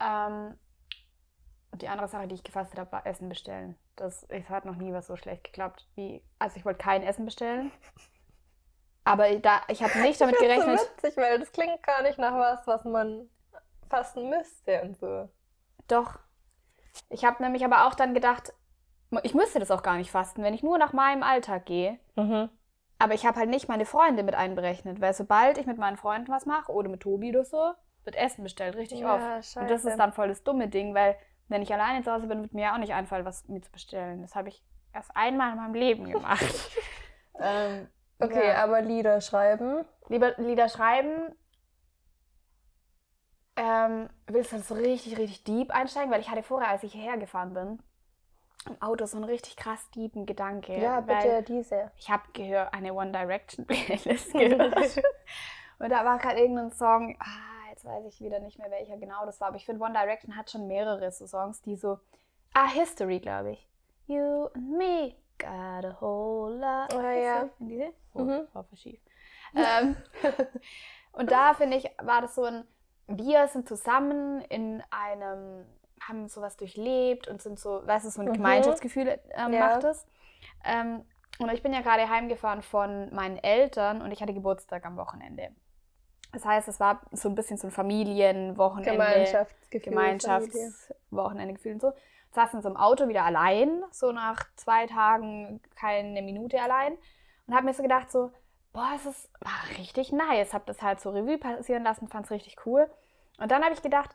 [0.00, 0.56] Ähm,
[1.72, 3.76] und die andere Sache, die ich gefasst habe, war Essen bestellen.
[3.96, 6.22] Das, es hat noch nie was so schlecht geklappt wie.
[6.38, 7.70] Also ich wollte kein Essen bestellen.
[9.04, 10.78] Aber da, ich habe nicht damit Das gerechnet.
[10.80, 13.28] so witzig, weil das klingt gar nicht nach was, was man
[13.88, 15.28] fasten müsste und so.
[15.88, 16.18] Doch.
[17.08, 18.52] Ich habe nämlich aber auch dann gedacht,
[19.22, 21.98] ich müsste das auch gar nicht fasten, wenn ich nur nach meinem Alltag gehe.
[22.98, 26.30] Aber ich habe halt nicht meine Freunde mit einberechnet, weil sobald ich mit meinen Freunden
[26.30, 27.72] was mache oder mit Tobi oder so,
[28.04, 29.56] wird Essen bestellt, richtig Ja, oft.
[29.56, 29.88] Und das scheiße.
[29.90, 31.16] ist dann voll das dumme Ding, weil
[31.48, 33.72] wenn ich alleine zu Hause bin, wird mir ja auch nicht einfallen, was mir zu
[33.72, 34.22] bestellen.
[34.22, 36.70] Das habe ich erst einmal in meinem Leben gemacht.
[37.40, 38.62] ähm, Okay, ja.
[38.62, 39.84] aber Lieder schreiben.
[40.08, 41.34] Lieber Lieder schreiben.
[43.56, 46.10] Ähm, willst du so richtig, richtig deep einsteigen?
[46.10, 47.82] Weil ich hatte vorher, als ich hierher gefahren bin,
[48.66, 50.76] im Auto so einen richtig krass deepen Gedanke.
[50.78, 51.90] Ja, bitte diese.
[51.96, 55.02] Ich habe gehört, eine One Direction Playlist gehört.
[55.78, 59.24] Und da war gerade irgendein Song, ah, jetzt weiß ich wieder nicht mehr, welcher genau
[59.24, 61.98] das war, aber ich finde One Direction hat schon mehrere so Songs, die so,
[62.52, 63.66] ah, History, glaube ich.
[64.06, 66.92] You and me got a whole lot.
[66.94, 67.48] Ah, ja.
[67.60, 67.92] In diese?
[68.12, 68.48] Oh, Mhm.
[68.52, 69.00] war voll schief.
[69.54, 69.96] ähm,
[71.12, 72.64] und da finde ich, war das so ein,
[73.06, 75.64] wir sind zusammen in einem,
[76.00, 78.34] haben sowas durchlebt und sind so, weißt du, so ein Mhm.
[78.34, 79.68] Gemeinschaftsgefühl ähm, Ja.
[79.68, 80.06] macht es.
[80.64, 81.04] Ähm,
[81.38, 85.48] und ich bin ja gerade heimgefahren von meinen Eltern und ich hatte Geburtstag am Wochenende.
[86.32, 88.92] Das heißt, es war so ein bisschen so ein Familienwochenende.
[88.92, 89.92] Gemeinschaftsgefühl.
[89.92, 90.18] Familie.
[90.18, 91.92] Gemeinschaftswochenende gefühlt und so.
[92.32, 96.96] Saß in so einem Auto wieder allein, so nach zwei Tagen keine Minute allein
[97.46, 98.30] und habe mir so gedacht so,
[98.72, 100.54] boah, es ist war richtig nice.
[100.54, 102.88] Habe das halt so Revue passieren lassen, fand es richtig cool.
[103.38, 104.14] Und dann habe ich gedacht,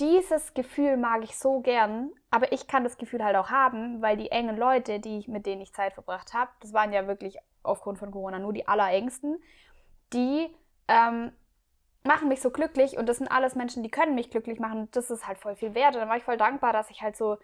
[0.00, 4.16] dieses Gefühl mag ich so gern, aber ich kann das Gefühl halt auch haben, weil
[4.16, 7.38] die engen Leute, die ich, mit denen ich Zeit verbracht habe, das waren ja wirklich
[7.62, 9.42] aufgrund von Corona nur die allerengsten,
[10.12, 10.54] die
[10.88, 11.32] ähm,
[12.04, 14.96] machen mich so glücklich und das sind alles Menschen, die können mich glücklich machen und
[14.96, 15.94] das ist halt voll viel wert.
[15.94, 17.38] Und dann war ich voll dankbar, dass ich halt so,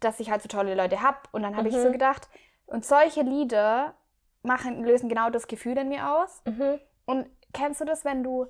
[0.00, 1.18] dass ich halt so tolle Leute habe.
[1.32, 1.82] Und dann habe ich Mhm.
[1.82, 2.28] so gedacht,
[2.66, 3.94] und solche Lieder
[4.42, 6.42] machen, lösen genau das Gefühl in mir aus.
[6.46, 6.80] Mhm.
[7.04, 8.46] Und kennst du das, wenn du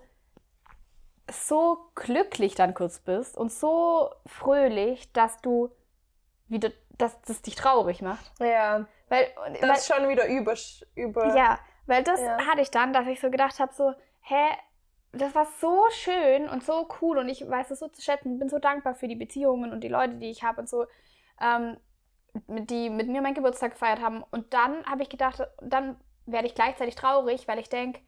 [1.30, 5.70] so glücklich dann kurz bist und so fröhlich, dass du
[6.48, 8.32] wieder, dass das dich traurig macht?
[8.40, 9.28] Ja, Weil,
[9.60, 10.54] weil das ist schon wieder über.
[10.94, 12.38] über ja, weil das Ja.
[12.46, 14.48] hatte ich dann, dass ich so gedacht habe, so, hä,
[15.12, 18.48] das war so schön und so cool und ich weiß es so zu schätzen, bin
[18.48, 20.86] so dankbar für die Beziehungen und die Leute, die ich habe und so,
[21.40, 21.76] ähm,
[22.48, 24.24] die mit mir meinen Geburtstag gefeiert haben.
[24.30, 28.00] Und dann habe ich gedacht, dann werde ich gleichzeitig traurig, weil ich denke,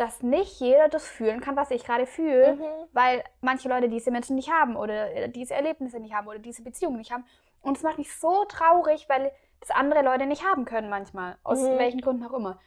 [0.00, 2.62] dass nicht jeder das fühlen kann, was ich gerade fühle, Mhm.
[2.92, 6.62] weil manche Leute diese Menschen nicht haben oder äh, diese Erlebnisse nicht haben oder diese
[6.62, 7.24] Beziehungen nicht haben.
[7.60, 11.60] Und es macht mich so traurig, weil das andere Leute nicht haben können manchmal, aus
[11.60, 11.78] Mhm.
[11.78, 12.58] welchen Gründen auch immer.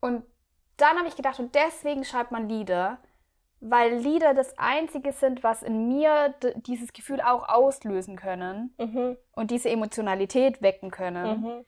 [0.00, 0.24] Und
[0.78, 2.98] dann habe ich gedacht, und deswegen schreibt man Lieder,
[3.60, 9.16] weil Lieder das Einzige sind, was in mir dieses Gefühl auch auslösen können Mhm.
[9.32, 11.40] und diese Emotionalität wecken können.
[11.42, 11.64] Mhm.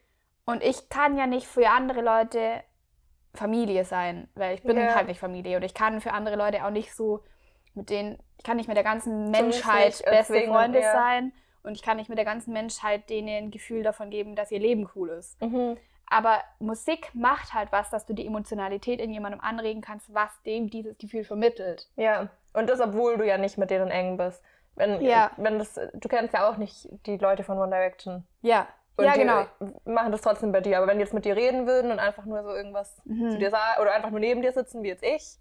[0.46, 2.62] Und ich kann ja nicht für andere Leute
[3.34, 4.94] Familie sein, weil ich bin Ja.
[4.94, 5.56] halt nicht Familie.
[5.56, 7.20] Und ich kann für andere Leute auch nicht so
[7.74, 10.92] mit denen, ich kann nicht mit der ganzen Menschheit beste erzwingen, Freunde ja.
[10.92, 11.32] sein.
[11.62, 14.60] Und ich kann nicht mit der ganzen Menschheit denen ein Gefühl davon geben, dass ihr
[14.60, 15.40] Leben cool ist.
[15.42, 15.76] Mhm.
[16.06, 20.68] Aber Musik macht halt was, dass du die Emotionalität in jemandem anregen kannst, was dem
[20.68, 21.88] dieses Gefühl vermittelt.
[21.96, 24.42] Ja, und das, obwohl du ja nicht mit denen eng bist.
[24.76, 25.30] Wenn, Ja.
[25.38, 28.24] wenn das, du kennst ja auch nicht die Leute von One Direction.
[28.42, 29.44] Ja, Und ja, die genau.
[29.84, 30.78] machen das trotzdem bei dir.
[30.78, 33.30] Aber wenn die jetzt mit dir reden würden und einfach nur so irgendwas Mhm.
[33.30, 35.38] zu dir sagen oder einfach nur neben dir sitzen, wie jetzt ich,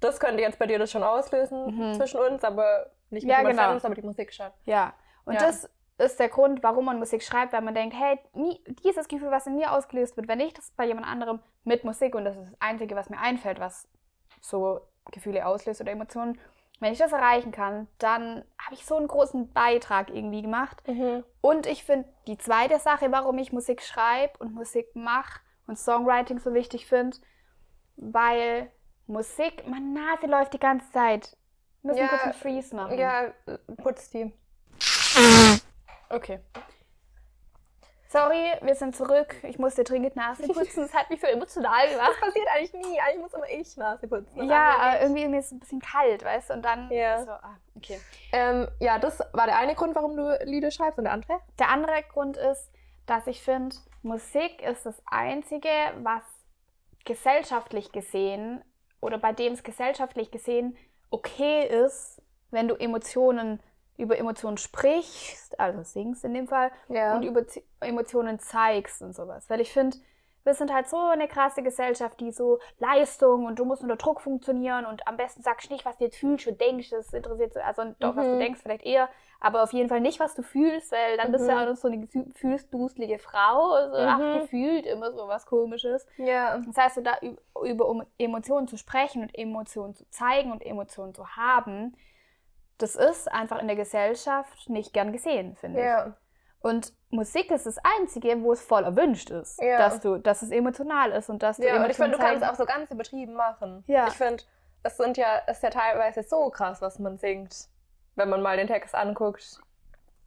[0.00, 1.94] das könnte jetzt bei dir das schon auslösen Mhm.
[1.94, 3.62] zwischen uns, aber nicht mit Ja, genau.
[3.64, 4.50] Fremdes, aber die Musik schon.
[4.64, 4.92] Ja,
[5.24, 5.46] und Ja.
[5.46, 8.20] das ist der Grund, warum man Musik schreibt, weil man denkt, hey,
[8.84, 12.14] dieses Gefühl, was in mir ausgelöst wird, wenn ich das bei jemand anderem mit Musik,
[12.14, 13.88] und das ist das Einzige, was mir einfällt, was
[14.40, 16.38] so Gefühle auslöst oder Emotionen,
[16.80, 20.76] wenn ich das erreichen kann, dann habe ich so einen großen Beitrag irgendwie gemacht.
[20.86, 21.24] Mhm.
[21.40, 26.38] Und ich finde, die zweite Sache, warum ich Musik schreibe und Musik mache und Songwriting
[26.38, 27.16] so wichtig finde,
[27.96, 28.70] weil
[29.06, 31.36] Musik, meine Nase läuft die ganze Zeit.
[31.82, 32.98] Wir müssen Ja, kurz einen Freeze machen.
[32.98, 34.32] Ja, äh, putz die.
[36.10, 36.40] Okay.
[38.10, 39.36] Sorry, wir sind zurück.
[39.42, 40.82] Ich musste dringend Nase putzen.
[40.82, 42.12] Das hat mich so emotional gemacht.
[42.12, 42.98] Das passiert eigentlich nie.
[42.98, 44.48] Eigentlich muss immer ich Nase putzen.
[44.48, 46.54] Ja, aber irgendwie mir ist es ein bisschen kalt, weißt du?
[46.54, 47.22] Und dann Ja.
[47.22, 48.00] so, ah, okay.
[48.32, 51.38] Ähm, ja, das war der eine Grund, warum du Lieder schreibst und der andere?
[51.58, 52.70] Der andere Grund ist,
[53.04, 55.68] dass ich finde, Musik ist das Einzige,
[56.02, 56.22] was
[57.04, 58.62] gesellschaftlich gesehen
[59.00, 60.76] oder bei dem es gesellschaftlich gesehen
[61.10, 63.60] okay ist, wenn du Emotionen
[63.98, 67.14] über Emotionen sprichst, also singst in dem Fall, Ja.
[67.14, 69.50] und über Z- Emotionen zeigst und sowas.
[69.50, 69.96] Weil ich finde,
[70.44, 74.22] wir sind halt so eine krasse Gesellschaft, die so Leistung und du musst unter Druck
[74.22, 77.60] funktionieren und am besten sagst nicht, was du jetzt fühlst und denkst, das interessiert so,
[77.60, 78.38] also doch, was du Mhm.
[78.38, 81.50] denkst, vielleicht eher, aber auf jeden Fall nicht, was du fühlst, weil dann bist du
[81.52, 81.58] Mhm.
[81.58, 84.06] ja auch noch so eine gefühlsduselige Frau, also Mhm.
[84.08, 86.06] ach, gefühlt immer so was komisches.
[86.16, 86.58] ja.
[86.66, 90.64] Das heißt, so da üb- über um Emotionen zu sprechen und Emotionen zu zeigen und
[90.64, 91.94] Emotionen zu haben,
[92.78, 95.84] das ist einfach in der Gesellschaft nicht gern gesehen, finde ich.
[95.84, 96.16] Ja.
[96.60, 99.78] Und Musik ist das Einzige, wo es voll erwünscht ist, Ja.
[99.78, 102.40] dass du, dass es emotional ist und dass du Ja, und ich finde, du kannst
[102.42, 103.84] zeigen- auch so ganz übertrieben machen.
[103.86, 104.08] Ja.
[104.08, 104.42] Ich finde,
[104.82, 107.68] es sind ja, es ist ja teilweise so krass, was man singt,
[108.16, 109.60] wenn man mal den Text anguckt.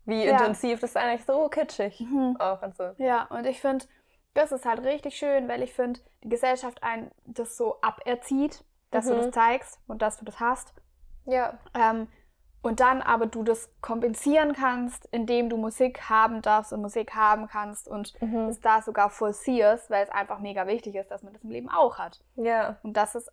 [0.05, 0.31] Wie Ja.
[0.31, 1.99] intensiv, das ist eigentlich so kitschig.
[1.99, 2.37] Mhm.
[2.39, 2.91] Auch und so.
[2.97, 3.85] Ja, und ich finde,
[4.33, 9.05] das ist halt richtig schön, weil ich finde, die Gesellschaft einen das so aberzieht, dass
[9.07, 9.17] du Mhm.
[9.17, 10.73] das zeigst und dass du das hast.
[11.25, 11.57] Ja.
[11.75, 12.07] Ähm,
[12.61, 17.47] und dann aber du das kompensieren kannst, indem du Musik haben darfst und Musik haben
[17.47, 18.49] kannst und Mhm.
[18.49, 21.69] es da sogar forcierst, weil es einfach mega wichtig ist, dass man das im Leben
[21.69, 22.23] auch hat.
[22.35, 22.77] Ja.
[22.83, 23.31] Und dass es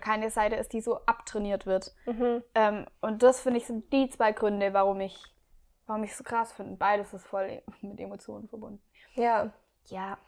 [0.00, 1.94] keine Seite ist, die so abtrainiert wird.
[2.06, 2.42] Mhm.
[2.54, 5.16] Ähm, und das finde ich sind die zwei Gründe, warum ich,
[5.86, 6.76] warum ich so krass finde.
[6.76, 8.82] Beides ist voll mit Emotionen verbunden.
[9.14, 9.50] Ja.
[9.86, 10.18] Ja.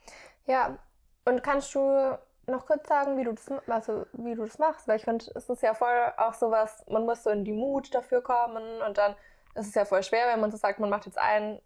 [0.46, 0.78] Ja.
[1.24, 2.16] Und kannst du
[2.48, 4.88] noch kurz sagen, wie du das, also, wie du das machst?
[4.88, 7.94] Weil ich finde, es ist ja voll auch sowas, man muss so in die Mut
[7.94, 9.14] dafür kommen und dann
[9.54, 11.60] ist es ja voll schwer, wenn man so sagt, man macht jetzt einen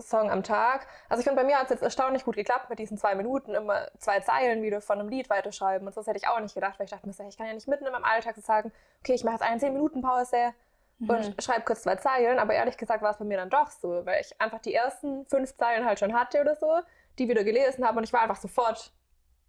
[0.00, 0.86] Song am Tag.
[1.08, 3.54] Also ich finde, bei mir hat es jetzt erstaunlich gut geklappt mit diesen zwei Minuten,
[3.54, 5.86] immer zwei Zeilen wieder von einem Lied weiterschreiben.
[5.86, 7.68] Und das hätte ich auch nicht gedacht, weil ich dachte mir, ich kann ja nicht
[7.68, 10.54] mitten in meinem Alltag so sagen, okay, ich mache jetzt eine 10-Minuten-Pause
[11.02, 11.10] Mhm.
[11.10, 12.38] und schreibe kurz zwei Zeilen.
[12.38, 15.26] Aber ehrlich gesagt war es bei mir dann doch so, weil ich einfach die ersten
[15.26, 16.80] fünf Zeilen halt schon hatte oder so,
[17.18, 18.92] die wieder gelesen habe und ich war einfach sofort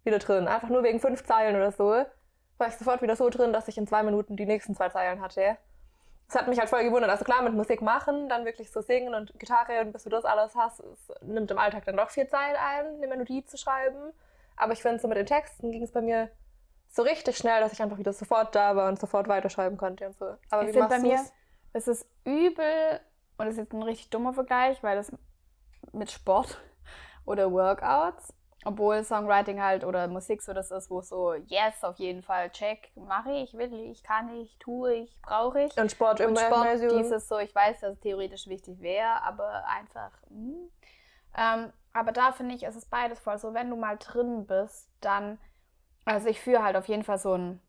[0.04, 0.48] wieder drin.
[0.48, 2.04] Einfach nur wegen fünf Zeilen oder so,
[2.58, 5.20] war ich sofort wieder so drin, dass ich in zwei Minuten die nächsten zwei Zeilen
[5.20, 5.56] hatte.
[6.28, 7.10] Das hat mich halt voll gewundert.
[7.10, 10.24] Also klar, mit Musik machen, dann wirklich so singen und Gitarre und bis du das
[10.24, 14.12] alles hast, es nimmt im Alltag dann doch viel Zeit ein, eine Melodie zu schreiben.
[14.56, 16.30] Aber ich finde, so mit den Texten ging es bei mir
[16.88, 20.16] so richtig schnell, dass ich einfach wieder sofort da war und sofort weiterschreiben konnte und
[20.16, 20.36] so.
[20.50, 21.24] Aber ich wie finde bei machst mir,
[21.72, 23.00] es ist übel,
[23.36, 25.12] und das ist jetzt ein richtig dummer Vergleich, weil das
[25.92, 26.60] mit Sport
[27.24, 28.32] oder Workouts,
[28.64, 32.90] obwohl Songwriting halt oder Musik so das ist, wo so, yes, auf jeden Fall, check,
[32.96, 35.76] mache ich, will ich, kann ich, tue ich, brauche ich.
[35.76, 36.98] Und Sport Und immer Sport, immer so.
[36.98, 40.10] dieses so, ich weiß, dass es theoretisch wichtig wäre, aber einfach.
[40.28, 40.70] hm.
[41.36, 44.88] Ähm, aber da finde ich, ist es beides voll so, wenn du mal drin bist,
[45.00, 45.38] dann,
[46.04, 47.60] also ich führe halt auf jeden Fall so ein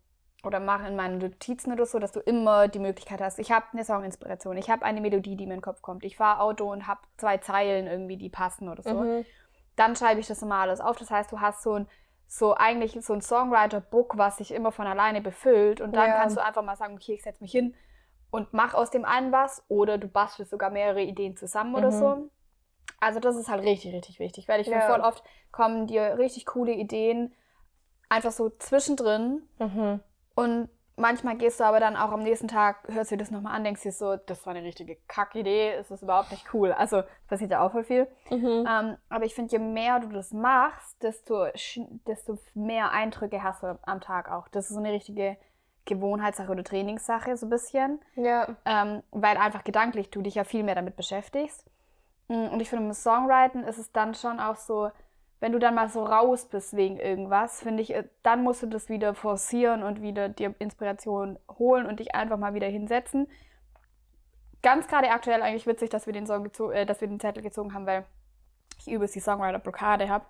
[0.43, 3.39] oder mache in meinen Notizen oder so, dass du immer die Möglichkeit hast.
[3.39, 6.03] Ich habe eine Songinspiration, ich habe eine Melodie, die mir in den Kopf kommt.
[6.03, 8.93] Ich fahre Auto und habe zwei Zeilen irgendwie, die passen oder so.
[8.93, 9.25] Mhm.
[9.75, 10.97] Dann schreibe ich das immer alles auf.
[10.97, 11.87] Das heißt, du hast so ein
[12.27, 15.79] so eigentlich so ein Songwriter-Book, was sich immer von alleine befüllt.
[15.79, 16.17] Und dann Ja.
[16.17, 17.75] kannst du einfach mal sagen, okay, ich setze mich hin
[18.31, 19.63] und mach aus dem einen was.
[19.67, 21.99] Oder du bastelst sogar mehrere Ideen zusammen oder Mhm.
[21.99, 22.29] so.
[22.99, 24.87] Also das ist halt richtig, richtig wichtig, weil ich finde, Ja.
[24.87, 27.33] voll oft kommen dir richtig coole Ideen
[28.09, 29.99] einfach so zwischendrin Mhm.
[30.35, 33.55] und manchmal gehst du aber dann auch am nächsten Tag, hörst du dir das nochmal
[33.55, 36.71] an, denkst dir so, das war eine richtige Kackidee, es ist überhaupt nicht cool.
[36.71, 38.07] Also passiert ja auch voll viel.
[38.29, 38.65] Mhm.
[38.69, 41.47] Ähm, aber ich finde, je mehr du das machst, desto,
[42.07, 44.47] desto mehr Eindrücke hast du am Tag auch.
[44.47, 45.37] Das ist so eine richtige
[45.85, 48.01] Gewohnheitssache oder Trainingssache, so ein bisschen.
[48.15, 48.47] Ja.
[48.65, 51.65] Ähm, weil einfach gedanklich du dich ja viel mehr damit beschäftigst.
[52.27, 54.89] Mm, Und ich finde, mit Songwriting ist es dann schon auch so,
[55.45, 58.65] wenn du dann mal so raus bist wegen irgendwas, finde ich, äh, dann musst du
[58.65, 63.27] das wieder forcieren und wieder dir Inspiration holen und dich einfach mal wieder hinsetzen.
[64.63, 67.75] Ganz gerade aktuell eigentlich witzig, dass wir den Song äh, dass wir den Zettel gezogen
[67.75, 68.05] haben, weil
[68.79, 70.25] ich übelst die Songwriter-Blockade habe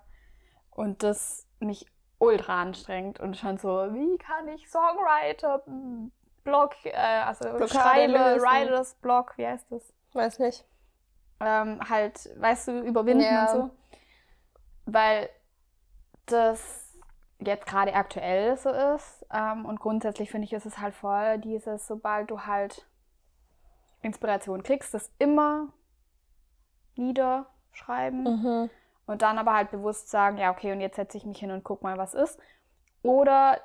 [0.70, 1.86] und das mich
[2.18, 6.10] ultra anstrengt und schon so, wie kann ich Songwriter mm,
[6.44, 8.46] Block, äh, also Blockade Schreiber, lösen.
[8.46, 9.94] Writers Block, wie heißt das?
[10.12, 10.66] Weiß nicht.
[11.40, 13.44] ähm, halt, weißt du, überwinden Ja.
[13.44, 13.70] und so.
[14.86, 15.28] Weil
[16.26, 16.94] das
[17.38, 19.26] jetzt gerade aktuell so ist.
[19.32, 22.86] Ähm, und grundsätzlich finde ich, ist es halt voll dieses, sobald du halt
[24.02, 25.68] Inspiration kriegst, das immer
[26.96, 28.70] niederschreiben Mhm.
[29.06, 31.64] und dann aber halt bewusst sagen, ja, okay, und jetzt setze ich mich hin und
[31.64, 32.38] guck mal, was ist.
[33.02, 33.60] Oder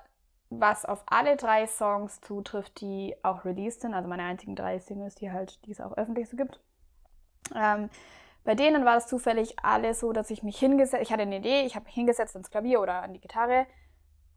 [0.49, 5.15] was auf alle drei Songs zutrifft, die auch released sind, also meine einzigen drei Singles,
[5.15, 6.59] die halt, die es auch öffentlich so gibt.
[7.55, 7.89] Ähm,
[8.43, 11.61] bei denen war es zufällig alles so, dass ich mich hingesetzt, ich hatte eine Idee,
[11.61, 13.67] ich habe mich hingesetzt ans Klavier oder an die Gitarre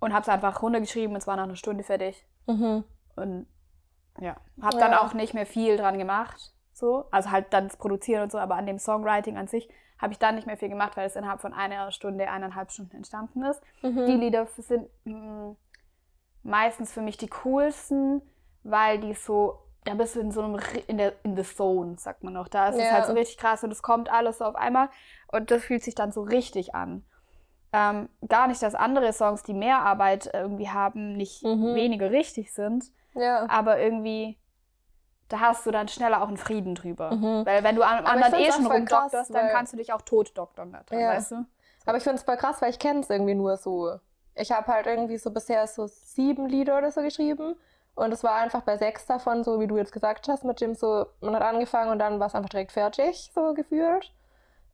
[0.00, 2.26] und habe es einfach runtergeschrieben und es war nach einer Stunde fertig.
[2.46, 2.84] Mhm.
[3.16, 3.46] Und
[4.20, 5.02] ja, habe dann Ja.
[5.02, 6.52] auch nicht mehr viel dran gemacht.
[6.72, 10.12] So, also halt dann das Produzieren und so, aber an dem Songwriting an sich habe
[10.12, 13.44] ich dann nicht mehr viel gemacht, weil es innerhalb von einer Stunde, eineinhalb Stunden entstanden
[13.44, 13.62] ist.
[13.82, 14.06] Mhm.
[14.06, 15.54] Die Lieder sind mh,
[16.42, 18.20] meistens für mich die coolsten,
[18.64, 22.24] weil die so, da bist du in so einem, in der, in the zone, sagt
[22.24, 22.48] man noch.
[22.48, 22.90] Da ist es Ja.
[22.92, 24.88] halt so richtig krass und es kommt alles so auf einmal
[25.30, 27.04] und das fühlt sich dann so richtig an.
[27.72, 31.74] Ähm, gar nicht, dass andere Songs, die mehr Arbeit irgendwie haben, nicht Mhm.
[31.74, 33.46] weniger richtig sind, Ja.
[33.48, 34.38] aber irgendwie,
[35.28, 37.12] da hast du dann schneller auch einen Frieden drüber.
[37.14, 37.44] Mhm.
[37.44, 40.72] Weil wenn du ich anderen eh schon rumdokterst, dann kannst du dich auch tot doktern
[40.72, 41.08] da dran, Ja.
[41.08, 41.44] weißt du?
[41.84, 43.98] Aber ich finde es voll krass, weil ich kenne es irgendwie nur so.
[44.36, 47.56] Ich habe halt irgendwie so bisher so sieben Lieder oder so geschrieben.
[47.94, 50.74] Und es war einfach bei sechs davon, so wie du jetzt gesagt hast, mit dem
[50.74, 54.12] so, man hat angefangen und dann war es einfach direkt fertig, so gefühlt.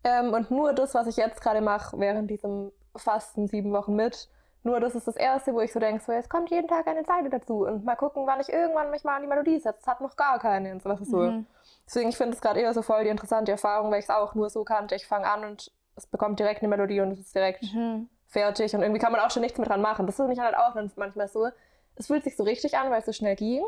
[0.04, 4.28] Ähm, und nur das, was ich jetzt gerade mache, während diesem Fasten sieben Wochen mit,
[4.62, 7.02] nur das ist das Erste, wo ich so denke, so jetzt kommt jeden Tag eine
[7.02, 9.78] Zeile dazu und mal gucken, wann ich irgendwann mich mal an die Melodie setze.
[9.80, 10.88] Es hat noch gar keine und so.
[10.88, 11.18] Das ist so.
[11.18, 11.46] Mhm.
[11.86, 14.34] Deswegen, ich finde es gerade eher so voll die interessante Erfahrung, weil ich es auch
[14.34, 14.94] nur so kannte.
[14.94, 18.08] Ich fange an und es bekommt direkt eine Melodie und es ist direkt Mhm.
[18.26, 18.74] fertig.
[18.74, 20.06] Und irgendwie kann man auch schon nichts mehr dran machen.
[20.06, 21.48] Das ist mich halt auch manchmal so.
[21.96, 23.62] Es fühlt sich so richtig an, weil es so schnell ging.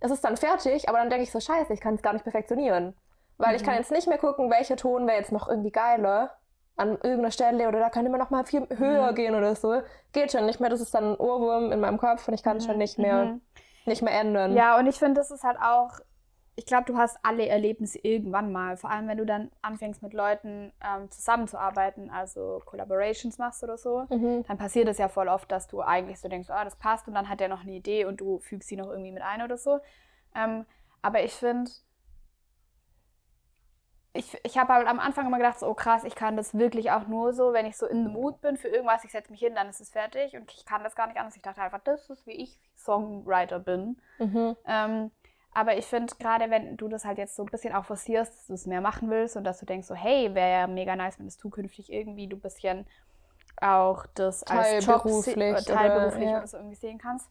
[0.00, 2.22] Es ist dann fertig, aber dann denke ich so, scheiße, ich kann es gar nicht
[2.24, 2.94] perfektionieren.
[3.36, 3.66] Weil ich Mhm.
[3.66, 6.36] kann jetzt nicht mehr gucken, welcher Ton wäre jetzt noch irgendwie geiler
[6.76, 9.14] an irgendeiner Stelle oder da könnte man noch mal viel höher Mhm.
[9.16, 9.82] gehen oder so.
[10.12, 10.70] Geht schon nicht mehr.
[10.70, 13.24] Das ist dann ein Ohrwurm in meinem Kopf und ich kann es schon nicht mehr,
[13.26, 13.40] Mhm.
[13.84, 14.54] nicht mehr ändern.
[14.54, 15.98] Ja, und ich finde, das ist halt auch,
[16.58, 18.76] ich glaube, du hast alle Erlebnisse irgendwann mal.
[18.76, 24.06] Vor allem, wenn du dann anfängst mit Leuten ähm, zusammenzuarbeiten, also Collaborations machst oder so,
[24.10, 24.44] Mhm.
[24.48, 27.14] dann passiert es ja voll oft, dass du eigentlich so denkst, ah, das passt und
[27.14, 29.56] dann hat der noch eine Idee und du fügst sie noch irgendwie mit ein oder
[29.56, 29.78] so.
[30.34, 30.66] Ähm,
[31.00, 31.70] aber ich finde,
[34.14, 36.90] ich, ich habe halt am Anfang immer gedacht, so, oh krass, ich kann das wirklich
[36.90, 39.38] auch nur so, wenn ich so in the mood bin für irgendwas, ich setze mich
[39.38, 41.36] hin, dann ist es fertig und ich kann das gar nicht anders.
[41.36, 44.00] Ich dachte einfach, das ist, wie ich Songwriter bin.
[44.18, 44.56] Mhm.
[44.66, 45.12] Ähm,
[45.52, 48.46] aber ich finde, gerade wenn du das halt jetzt so ein bisschen auch forcierst, dass
[48.46, 51.18] du es mehr machen willst und dass du denkst, so, hey, wäre ja mega nice,
[51.18, 52.86] wenn es zukünftig irgendwie du ein bisschen
[53.60, 56.38] auch das als Job teilberuflich oder- ja.
[56.38, 57.28] oder so irgendwie sehen kannst,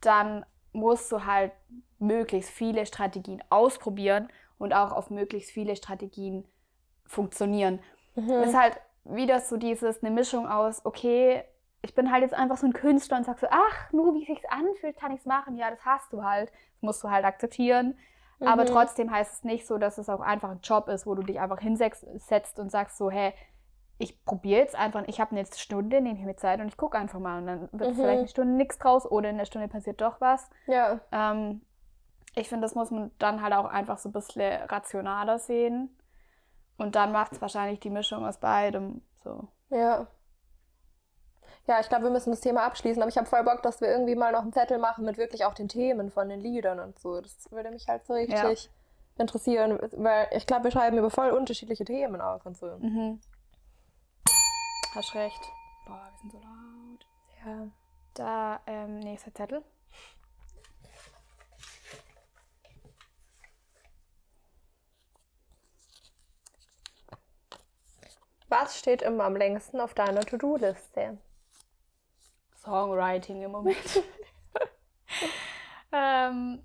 [0.00, 1.52] dann musst du halt
[1.98, 6.44] möglichst viele Strategien ausprobieren und auch auf möglichst viele Strategien
[7.06, 7.80] funktionieren.
[8.14, 8.42] Mhm.
[8.42, 11.44] ist halt wieder so dieses, eine Mischung aus, okay,
[11.82, 14.28] ich bin halt jetzt einfach so ein Künstler und sag so, ach, nur wie es
[14.28, 15.56] sich anfühlt, kann ich es machen.
[15.56, 16.50] Ja, das hast du halt.
[16.50, 17.98] Das musst du halt akzeptieren.
[18.40, 18.68] Aber Mhm.
[18.68, 21.38] trotzdem heißt es nicht so, dass es auch einfach ein Job ist, wo du dich
[21.40, 23.32] einfach hinsetzt und sagst so, hey,
[23.98, 26.98] ich probiere jetzt einfach, ich habe eine Stunde, nehme ich mir Zeit und ich gucke
[26.98, 27.38] einfach mal.
[27.38, 27.94] Und dann wird Mhm.
[27.94, 30.50] vielleicht eine Stunde nichts draus oder in der Stunde passiert doch was.
[30.66, 31.00] Ja.
[31.12, 31.60] Ähm,
[32.34, 35.96] ich finde, das muss man dann halt auch einfach so ein bisschen rationaler sehen.
[36.78, 39.02] Und dann macht es wahrscheinlich die Mischung aus beidem.
[39.22, 39.46] So.
[39.70, 40.06] Ja.
[41.68, 43.88] Ja, ich glaube, wir müssen das Thema abschließen, aber ich habe voll Bock, dass wir
[43.88, 46.98] irgendwie mal noch einen Zettel machen mit wirklich auch den Themen von den Liedern und
[46.98, 47.20] so.
[47.20, 48.68] Das würde mich halt so richtig
[49.16, 52.66] interessieren, weil ich glaube, wir schreiben über voll unterschiedliche Themen auch und so.
[52.78, 53.20] Mhm.
[54.94, 55.40] Hast recht.
[55.86, 57.06] Boah, wir sind so laut.
[57.46, 57.68] Ja.
[58.14, 59.62] Da, ähm, nächster Zettel.
[68.48, 71.16] Was steht immer am längsten auf deiner To-Do-Liste?
[72.62, 74.02] Songwriting im Moment.
[75.92, 76.64] ähm,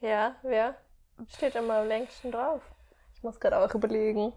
[0.00, 0.76] Ja, wer
[1.28, 2.62] steht immer am längsten drauf?
[3.14, 4.32] Ich muss gerade auch überlegen.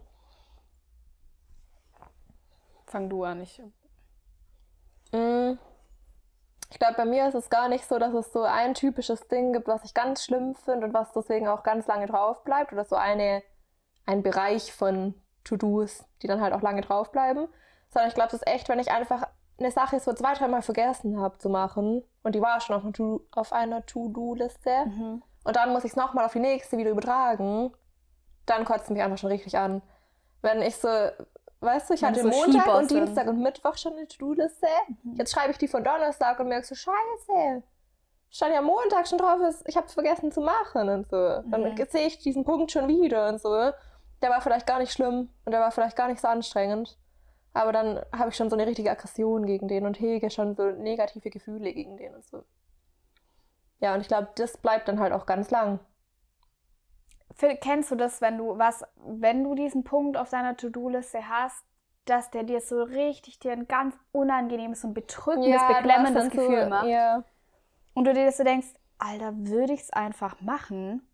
[2.85, 3.41] fang du an.
[3.41, 3.61] Ich,
[5.11, 5.57] Mm.
[6.71, 9.53] Ich glaube, bei mir ist es gar nicht so, dass es so ein typisches Ding
[9.53, 12.83] gibt, was ich ganz schlimm finde und was deswegen auch ganz lange drauf bleibt oder
[12.83, 13.43] so eine,
[14.05, 15.13] ein Bereich von
[15.45, 17.47] To-Dos, die dann halt auch lange drauf bleiben.
[17.89, 21.19] Sondern ich glaube, es ist echt, wenn ich einfach eine Sache so zwei, dreimal vergessen
[21.19, 22.93] habe zu machen und die war schon
[23.31, 25.23] auf einer To-Do-Liste Mhm.
[25.43, 27.73] und dann muss ich es nochmal auf die nächste wieder übertragen,
[28.45, 29.81] dann kotzt es mich einfach schon richtig an.
[30.41, 30.87] Wenn ich so,
[31.61, 33.05] weißt du, ich Wenn hatte so Montag und sind.
[33.05, 34.67] Dienstag und Mittwoch schon eine To-Do-Liste.
[35.03, 35.15] Mhm.
[35.15, 37.63] Jetzt schreibe ich die von Donnerstag und merke so, scheiße.
[38.29, 41.15] Stand ja Montag schon drauf, ist, ich habe es vergessen zu machen und so.
[41.17, 41.85] Dann Mhm.
[41.89, 43.71] sehe ich diesen Punkt schon wieder und so.
[44.21, 46.97] Der war vielleicht gar nicht schlimm und der war vielleicht gar nicht so anstrengend.
[47.55, 50.71] Aber dann habe ich schon so eine richtige Aggression gegen den und hege schon so
[50.71, 52.43] negative Gefühle gegen den und so.
[53.79, 55.79] Ja, und ich glaube, das bleibt dann halt auch ganz lang.
[57.61, 61.63] Kennst du das, wenn du was, wenn du diesen Punkt auf deiner To-Do-Liste hast,
[62.03, 66.69] dass der dir so richtig dir ein ganz unangenehmes und bedrückendes, hast beklemmendes Gefühl so,
[66.69, 67.23] macht Ja.
[67.93, 68.67] und du dir das so denkst,
[68.99, 71.07] Alter, würde ich es einfach machen,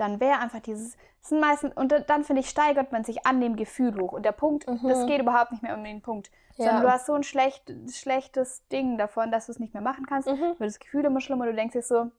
[0.00, 3.40] dann wäre einfach dieses, das sind meistens, und dann finde ich, steigert man sich an
[3.40, 4.12] dem Gefühl hoch.
[4.12, 4.88] Und der Punkt, Mhm.
[4.88, 6.30] das geht überhaupt nicht mehr um den Punkt.
[6.56, 6.66] Ja.
[6.66, 10.06] Sondern du hast so ein schlecht, schlechtes Ding davon, dass du es nicht mehr machen
[10.06, 10.28] kannst.
[10.28, 10.40] Mhm.
[10.58, 12.10] Wird das Gefühl immer schlimmer und du denkst dir so,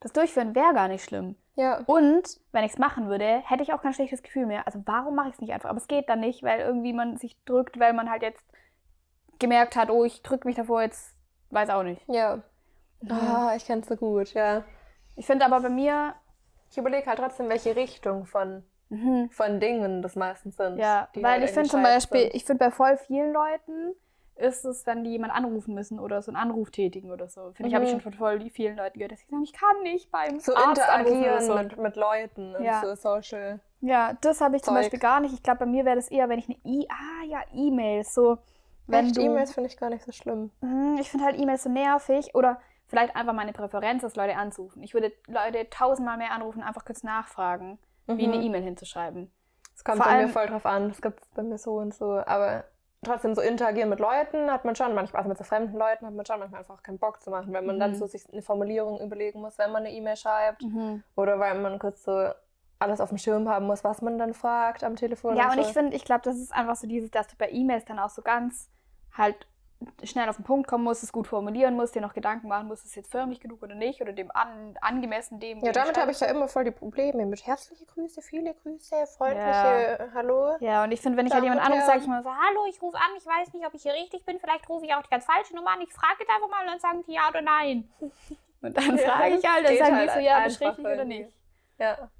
[0.00, 1.36] das Durchführen wäre gar nicht schlimm.
[1.54, 1.80] Ja.
[1.86, 4.66] Und wenn ich es machen würde, hätte ich auch kein schlechtes Gefühl mehr.
[4.66, 5.68] Also warum mache ich es nicht einfach?
[5.68, 8.42] Aber es geht dann nicht, weil irgendwie man sich drückt, weil man halt jetzt
[9.38, 11.14] gemerkt hat, oh, ich drücke mich davor jetzt,
[11.50, 12.02] weiß auch nicht.
[12.08, 12.42] Ja.
[13.08, 14.64] Ah, ich kenn's so gut, ja.
[15.16, 16.14] Ich finde aber bei mir,
[16.72, 20.78] Ich überlege halt trotzdem, welche Richtung von, mhm, von Dingen das meistens sind.
[20.78, 22.34] ja, weil halt ich finde zum Beispiel, sind.
[22.34, 23.92] ich finde bei voll vielen Leuten
[24.36, 27.52] ist es, wenn die jemand anrufen müssen oder so einen Anruf tätigen oder so.
[27.52, 28.00] Finde ich, habe ich Mhm.
[28.00, 30.80] schon von voll vielen Leuten gehört, dass sie sagen, ich kann nicht beim so Arzt
[30.80, 31.54] interagieren so.
[31.54, 32.80] mit, mit Leuten und Ja.
[32.80, 33.60] so Social.
[33.82, 34.82] Ja, das habe ich zum Zeug.
[34.84, 35.34] Beispiel gar nicht.
[35.34, 38.38] Ich glaube, bei mir wäre das eher, wenn ich eine E, ah ja, E-Mails, so,
[38.86, 40.50] wenn Echt, du, E-Mails finde ich gar nicht so schlimm.
[40.60, 42.58] Hm, ich finde halt E-Mails so nervig oder
[42.92, 44.82] vielleicht einfach meine Präferenz ist, Leute anzurufen.
[44.82, 48.34] Ich würde Leute tausendmal mehr anrufen, einfach kurz nachfragen, wie Mhm.
[48.34, 49.32] eine E-Mail hinzuschreiben.
[49.74, 50.90] Es kommt Vor bei allem- mir voll drauf an.
[50.90, 52.18] Das gibt es bei mir so und so.
[52.26, 52.64] Aber
[53.02, 56.12] trotzdem so interagieren mit Leuten hat man schon manchmal, also mit so fremden Leuten hat
[56.12, 57.94] man schon manchmal einfach keinen Bock zu machen, weil man dann Mhm.
[57.96, 60.62] so sich eine Formulierung überlegen muss, wenn man eine E-Mail schreibt.
[61.16, 62.28] Oder weil man kurz so
[62.78, 65.34] alles auf dem Schirm haben muss, was man dann fragt am Telefon.
[65.36, 65.60] Ja, und so.
[65.60, 68.10] ich finde, ich glaube, das ist einfach so dieses, dass du bei E-Mails dann auch
[68.10, 68.68] so ganz
[69.16, 69.46] halt
[70.04, 72.84] schnell auf den Punkt kommen musst, es gut formulieren musst, dir noch Gedanken machen musst,
[72.84, 75.60] ist es jetzt förmlich genug oder nicht oder dem an, angemessen dem.
[75.60, 80.10] Ja, damit habe ich ja immer voll die Probleme mit herzliche Grüße, viele Grüße, freundliche
[80.14, 80.56] Hallo.
[80.60, 82.80] Ja, und ich finde, wenn ich halt und anrufe, sage ich immer so, hallo, ich
[82.82, 85.10] rufe an, ich weiß nicht, ob ich hier richtig bin, vielleicht rufe ich auch die
[85.10, 87.42] ganz falsche Nummer an, ich frage jetzt einfach mal und dann sagen die ja oder
[87.42, 87.88] nein.
[88.62, 91.04] Und dann Ja, frage ich halt, dann sagen halt die so, ja, bist richtig oder
[91.04, 91.30] nicht.
[91.78, 92.10] Ja.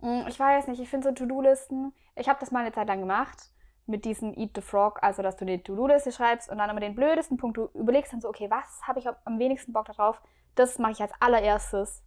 [0.00, 3.00] Mm, Ich weiß nicht, ich finde so To-Do-Listen, ich habe das mal eine Zeit lang
[3.00, 3.50] gemacht,
[3.86, 6.94] mit diesem Eat the Frog, also dass du eine To-Do-Liste schreibst und dann immer den
[6.94, 10.20] blödesten Punkt, du überlegst dann so, okay, was habe ich am- am wenigsten Bock darauf,
[10.54, 12.02] das mache ich als allererstes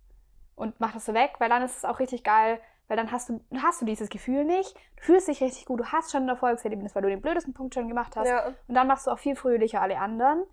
[0.55, 3.29] und mach das so weg, weil dann ist es auch richtig geil, weil dann hast
[3.29, 6.29] du, hast du dieses Gefühl nicht, du fühlst dich richtig gut, du hast schon ein
[6.29, 8.47] Erfolgserlebnis, weil du den blödesten Punkt schon gemacht hast ja.
[8.67, 10.43] und dann machst du auch viel fröhlicher alle anderen,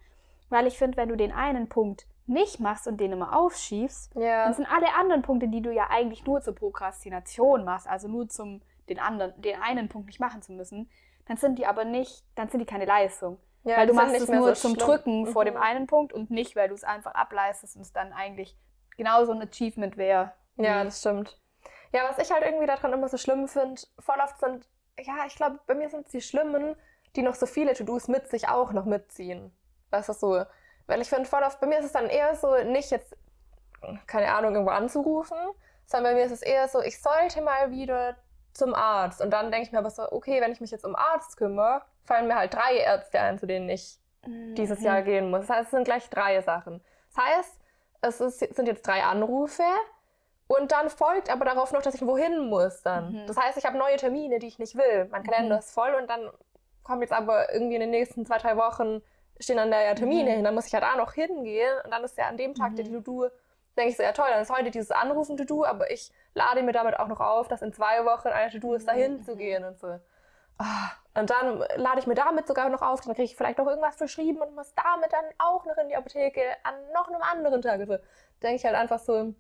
[0.49, 4.45] weil ich finde, wenn du den einen Punkt nicht machst und den immer aufschiebst, Ja.
[4.45, 8.29] dann sind alle anderen Punkte, die du ja eigentlich nur zur Prokrastination machst, also nur
[8.29, 10.89] zum den anderen, den einen Punkt nicht machen zu müssen,
[11.31, 13.39] dann sind die aber nicht, dann sind die keine Leistung.
[13.63, 14.85] ja, weil du machst nicht es nur so zum schlimm.
[14.87, 15.61] Drücken vor dem Mhm.
[15.63, 18.57] einen Punkt und nicht, weil du es einfach ableistest und es dann eigentlich
[18.97, 20.33] genauso ein Achievement wäre.
[20.57, 21.39] Ja, das stimmt.
[21.93, 25.37] Ja, was ich halt irgendwie daran immer so schlimm finde, voll oft sind, ja, ich
[25.37, 26.75] glaube, bei mir sind es die Schlimmen,
[27.15, 29.53] die noch so viele To-Dos mit sich auch noch mitziehen.
[29.91, 30.45] Weißt du, so.
[30.89, 33.17] Weil ich finde, voll oft, bei mir ist es dann eher so, nicht jetzt,
[34.09, 35.39] keine Ahnung, irgendwo anzurufen,
[35.87, 38.17] sondern bei mir ist es eher so, ich sollte mal wieder
[38.53, 39.21] zum Arzt.
[39.21, 41.83] Und dann denke ich mir aber so, okay, wenn ich mich jetzt um Arzt kümmere,
[42.05, 44.87] fallen mir halt drei Ärzte ein, zu denen ich dieses Mhm.
[44.87, 45.47] Jahr gehen muss.
[45.47, 46.83] Das heißt, es sind gleich drei Sachen.
[47.15, 47.59] Das heißt,
[48.03, 49.63] es ist, sind jetzt drei Anrufe
[50.49, 53.13] und dann folgt aber darauf noch, dass ich wohin muss dann.
[53.13, 53.27] Mhm.
[53.27, 55.07] Das heißt, ich habe neue Termine, die ich nicht will.
[55.11, 55.59] Mein Kalender Mhm.
[55.61, 56.29] ist voll und dann
[56.83, 59.03] kommt jetzt aber irgendwie in den nächsten zwei, drei Wochen
[59.39, 60.35] stehen dann da ja Termine Mhm.
[60.35, 62.77] hin, dann muss ich halt auch noch hingehen und dann ist ja an dem Tag
[62.77, 63.05] der Mhm.
[63.05, 63.29] To-Do,
[63.77, 66.73] denke ich so, ja toll, dann ist heute dieses Anrufen To-Do, aber ich lade mir
[66.73, 69.23] damit auch noch auf, dass in zwei Wochen eine To-Do ist, dahin Mhm.
[69.25, 69.99] zu gehen und so.
[70.59, 73.67] Ah, Und dann lade ich mir damit sogar noch auf, dann kriege ich vielleicht noch
[73.67, 77.63] irgendwas verschrieben und muss damit dann auch noch in die Apotheke an noch einem anderen
[77.63, 77.81] Tag.
[77.81, 77.97] Also
[78.43, 79.35] denke ich halt einfach so,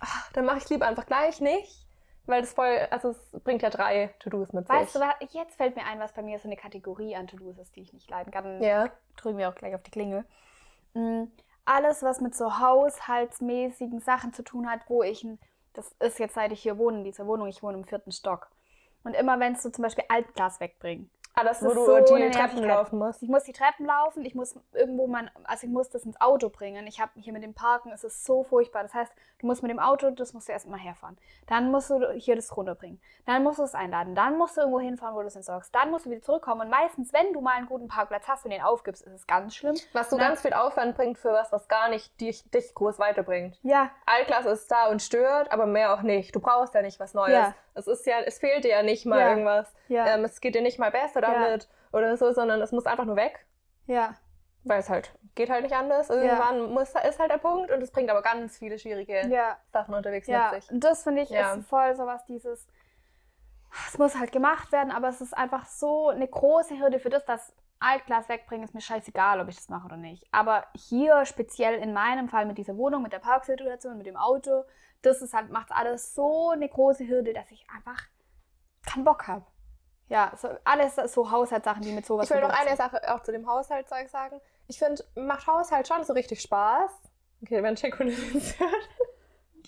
[0.00, 1.86] ah, dann mache ich es lieber einfach gleich nicht,
[2.26, 5.08] weil das voll, also es bringt ja drei To-Dos mit Weißt du sich.
[5.08, 5.32] was?
[5.34, 7.92] Jetzt fällt mir ein, was bei mir so eine Kategorie an To-Dos ist, die ich
[7.92, 8.62] nicht leiden kann.
[8.62, 8.88] Ja.
[9.16, 10.24] drücken wir auch gleich auf die Klingel.
[10.94, 11.24] Mm,
[11.66, 15.38] Alles, was mit so haushaltsmäßigen Sachen zu tun hat, wo ich, ein-
[15.80, 18.50] das ist jetzt seit ich hier wohne, in dieser Wohnung, ich wohne im vierten Stock.
[19.02, 21.10] Und immer wenn so zum Beispiel Altglas wegbringen.
[21.34, 23.22] Alles, Das wo ist du so die Treppen laufen musst.
[23.22, 26.48] Ich muss die Treppen laufen, ich muss irgendwo mein, also ich muss das ins Auto
[26.48, 26.86] bringen.
[26.86, 28.82] Ich habe hier mit dem Parken, es ist so furchtbar.
[28.82, 31.16] Das heißt, du musst mit dem Auto, das musst du erstmal herfahren.
[31.46, 33.00] Dann musst du hier das runterbringen.
[33.26, 34.14] Dann musst du es einladen.
[34.14, 35.74] Dann musst du irgendwo hinfahren, wo du es entsorgst.
[35.74, 36.62] Dann musst du wieder zurückkommen.
[36.62, 39.54] Und meistens, wenn du mal einen guten Parkplatz hast und den aufgibst, ist es ganz
[39.54, 39.76] schlimm.
[39.92, 43.58] Was so ganz viel Aufwand bringt für was, was gar nicht dich, dich groß weiterbringt.
[43.62, 46.34] Ja, Altglas ist da und stört, aber mehr auch nicht.
[46.34, 47.32] Du brauchst ja nicht was Neues.
[47.32, 47.54] Ja.
[47.80, 49.30] Es ist ja, es fehlt dir ja nicht mal Ja.
[49.30, 49.72] irgendwas.
[49.88, 53.04] ja, Ähm, es geht dir nicht mal besser damit oder so, sondern es muss einfach
[53.04, 53.44] nur weg,
[53.86, 54.14] ja.
[54.64, 56.10] weil es halt geht halt nicht anders.
[56.10, 59.94] Irgendwann muss, ist halt der Punkt und es bringt aber ganz viele schwierige Ja, Sachen
[59.94, 60.70] unterwegs mit sich.
[60.70, 62.66] Und das finde ich ist voll sowas dieses,
[63.88, 67.24] es muss halt gemacht werden, aber es ist einfach so eine große Hürde für das,
[67.24, 70.26] dass Altglas wegbringen, ist mir scheißegal, ob ich das mache oder nicht.
[70.32, 74.64] Aber hier speziell in meinem Fall mit dieser Wohnung, mit der Parksituation, mit dem Auto,
[75.02, 78.00] das ist halt, macht alles so eine große Hürde, dass ich einfach
[78.86, 79.46] keinen Bock habe.
[80.08, 82.76] Ja, so, alles so Haushaltssachen, die mit sowas Ich will noch eine.
[82.76, 84.40] Sache auch zu dem Haushaltszeug sagen.
[84.66, 86.90] Ich finde, macht Haushalt schon so richtig Spaß.
[87.42, 88.88] Okay, wenn Chico nicht hört,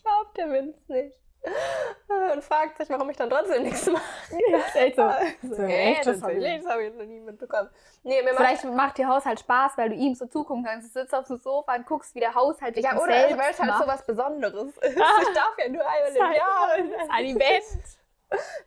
[0.02, 1.21] glaubt der Vince nicht.
[2.32, 4.02] Und fragt sich, warum ich dann trotzdem nichts mache.
[4.48, 5.10] Ja, ist echt so.
[5.42, 5.98] So, So, echt?
[5.98, 6.06] echt?
[6.06, 7.68] Das, Das hab ich- das habe ich noch nie mitbekommen.
[8.04, 10.94] Nee, mir macht Vielleicht macht dir Haushalt Spaß, weil du ihm so zugucken kannst.
[10.94, 13.50] Du sitzt auf dem Sofa und guckst, wie der Haushalt dich Ja, oder selbst weil
[13.50, 14.82] es halt so was Besonderes ist.
[14.82, 16.68] Ich darf ja nur einmal im Jahr.
[16.78, 17.64] Das ist ein Event.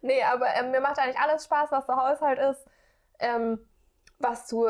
[0.01, 2.65] Nee, aber ähm, mir macht eigentlich alles Spaß, was der Haushalt ist.
[3.19, 3.67] Ähm,
[4.19, 4.69] was du,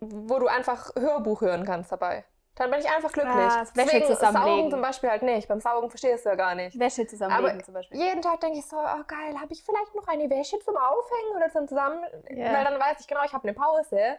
[0.00, 2.24] wo du einfach Hörbuch hören kannst dabei.
[2.56, 3.34] Dann bin ich einfach glücklich.
[3.34, 4.56] Ah, das Wäsche zusammenlegen.
[4.56, 5.46] Saugen zum Beispiel halt nicht.
[5.46, 6.78] Beim Saugen verstehst du ja gar nicht.
[6.78, 8.00] Wäsche zusammenlegen Aber zum Beispiel.
[8.00, 11.36] Jeden Tag denke ich so, oh geil, habe ich vielleicht noch eine Wäsche zum Aufhängen
[11.36, 12.02] oder zum Zusammen...
[12.30, 12.54] Ja.
[12.54, 14.16] Weil dann weiß ich genau, ich habe eine Pause,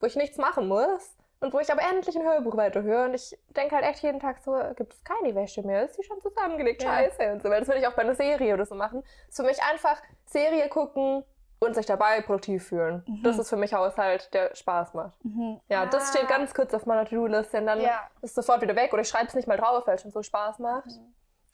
[0.00, 3.04] wo ich nichts machen muss und wo ich aber endlich ein Hörbuch weiterhöre.
[3.04, 5.84] Und ich denke halt echt jeden Tag so, gibt es keine Wäsche mehr?
[5.84, 6.82] Ist die schon zusammengelegt?
[6.82, 6.90] Ja.
[6.90, 7.50] Scheiße und so.
[7.50, 9.02] Weil das würde ich auch bei einer Serie oder so machen.
[9.26, 11.22] Das ist für mich einfach Serie gucken
[11.64, 13.02] und sich dabei produktiv fühlen.
[13.06, 13.22] Mhm.
[13.22, 15.24] Das ist für mich Haushalt, der Spaß macht.
[15.24, 15.60] Mhm.
[15.68, 18.08] Ja, das steht ganz kurz auf meiner To-Do-Liste und dann Ja.
[18.22, 20.10] ist es sofort wieder weg oder ich schreibe es nicht mal drauf, weil es schon
[20.10, 20.88] so Spaß macht.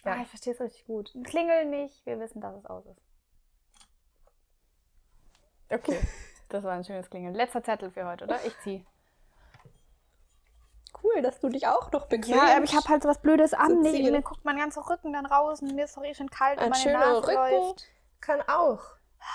[0.05, 0.13] Ja.
[0.13, 1.13] Ah, ich verstehe es richtig gut.
[1.25, 3.01] Klingel nicht, wir wissen, dass es aus ist.
[5.71, 5.99] Okay.
[6.53, 7.33] Das war ein schönes Klingeln.
[7.33, 8.45] Letzter Zettel für heute, oder?
[8.45, 8.85] Ich zieh.
[11.01, 13.55] Cool, dass du dich auch noch bequem Ja, aber ich habe halt so was Blödes
[13.55, 13.81] an.
[13.83, 16.59] Nee, mir guckt mein ganzer Rücken dann raus und mir ist doch eh schon kalt
[16.59, 17.87] und Ein meine schöner Nase Rücken läuft.
[18.21, 18.81] kann auch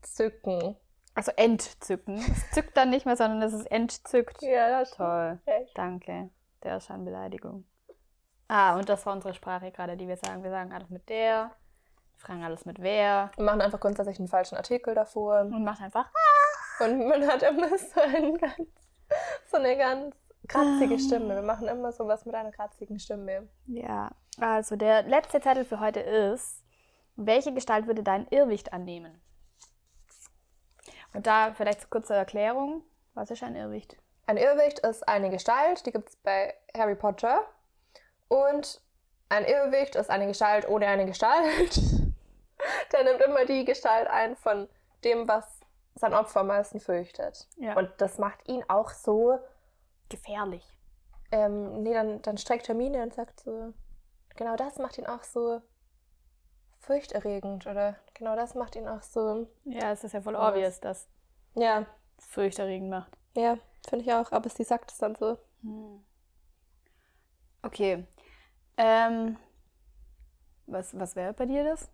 [0.00, 0.76] entzücken.
[1.14, 2.16] Also entzücken.
[2.16, 4.42] Es zückt dann nicht mehr, sondern es ist entzückt.
[4.42, 5.38] Ja, das Toll.
[5.44, 5.76] Echt.
[5.76, 6.30] Danke.
[6.62, 7.64] Der ist schon Beleidigung.
[8.48, 10.42] Ah, und das war unsere Sprache gerade, die wir sagen.
[10.42, 11.52] Wir sagen alles mit der,
[12.16, 15.40] fragen alles mit wer Wir machen einfach grundsätzlich einen falschen Artikel davor.
[15.42, 16.10] und machen einfach.
[16.80, 18.00] Und man hat immer so,
[18.40, 18.70] ganz,
[19.50, 20.16] so eine ganz
[20.48, 21.34] kratzige Stimme.
[21.34, 23.50] Wir machen immer sowas mit einer kratzigen Stimme.
[23.66, 26.64] Ja, also der letzte Zettel für heute ist,
[27.16, 29.20] welche Gestalt würde dein Irrwicht annehmen?
[31.12, 32.82] Und da vielleicht kurze Erklärung,
[33.14, 33.96] was ist ein Irrwicht?
[34.26, 37.42] Ein Irrwicht ist eine Gestalt, die gibt es bei Harry Potter.
[38.28, 38.80] Und
[39.28, 41.76] ein Irrwicht ist eine Gestalt ohne eine Gestalt.
[42.92, 44.68] Der nimmt immer die Gestalt ein von
[45.02, 45.60] dem, was
[45.94, 47.48] sein Opfer am meisten fürchtet.
[47.56, 47.76] Ja.
[47.76, 49.38] Und das macht ihn auch so.
[50.08, 50.66] Gefährlich.
[51.32, 53.72] Ähm, nee, dann, dann streckt Hermine und sagt so.
[54.36, 55.60] Genau das macht ihn auch so
[56.80, 57.66] furchterregend.
[57.66, 59.48] Oder genau das macht ihn auch so.
[59.64, 60.50] Ja, es ist ja voll Was?
[60.52, 61.08] obvious, dass
[61.54, 61.86] Ja,
[62.18, 63.16] es furchterregend macht.
[63.34, 63.56] ja,
[63.88, 64.30] finde ich auch.
[64.30, 65.38] Aber sie sagt es dann so.
[67.62, 68.06] Okay.
[68.76, 69.36] Ähm,
[70.66, 71.90] was, was wäre bei dir das?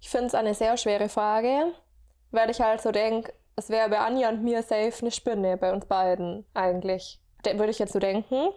[0.00, 1.72] Ich finde es eine sehr schwere Frage,
[2.30, 5.72] weil ich halt so denke, es wäre bei Anja und mir safe eine Spinne bei
[5.72, 7.20] uns beiden eigentlich.
[7.44, 8.48] De würde ich jetzt so denken.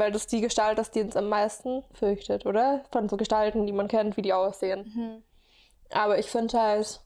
[0.00, 2.82] Weil das die Gestalt ist, die uns am meisten fürchtet, oder?
[2.90, 5.22] Von so Gestalten, die man kennt, wie die aussehen.
[5.90, 7.00] Aber ich finde halt,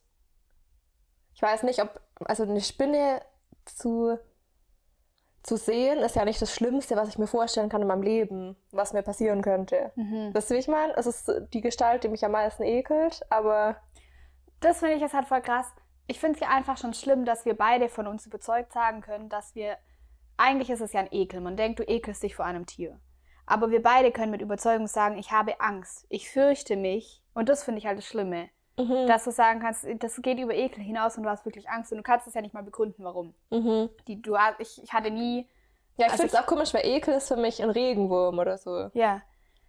[1.34, 3.20] ich weiß nicht, ob, also eine Spinne
[3.64, 4.18] zu,
[5.42, 8.56] zu sehen, ist ja nicht das Schlimmste, was ich mir vorstellen kann in meinem Leben,
[8.70, 9.90] was mir passieren könnte.
[9.96, 10.34] Mhm.
[10.34, 10.94] Weißt du, wie ich meine?
[10.96, 13.76] Es ist die Gestalt, die mich am meisten ekelt, aber
[14.60, 15.66] Das finde ich jetzt halt voll krass.
[16.06, 19.28] ich finde es ja einfach schon schlimm, dass wir beide von uns überzeugt sagen können,
[19.28, 19.76] dass wir,
[20.36, 21.40] eigentlich ist es ja ein Ekel.
[21.40, 22.98] Man denkt, du ekelst dich vor einem Tier.
[23.46, 27.22] Aber wir beide können mit Überzeugung sagen, ich habe Angst, ich fürchte mich.
[27.34, 28.48] Und das finde ich halt das Schlimme.
[28.78, 29.06] Mhm.
[29.06, 31.98] Dass du sagen kannst, das geht über Ekel hinaus und du hast wirklich Angst und
[31.98, 33.34] du kannst es ja nicht mal begründen, warum.
[33.50, 33.90] Mhm.
[34.08, 35.46] Die, du, ich, ich hatte nie,
[35.96, 38.58] Ja, ich Also finde es auch komisch, weil Ekel ist für mich ein Regenwurm oder
[38.58, 38.90] so.
[38.94, 39.22] ja,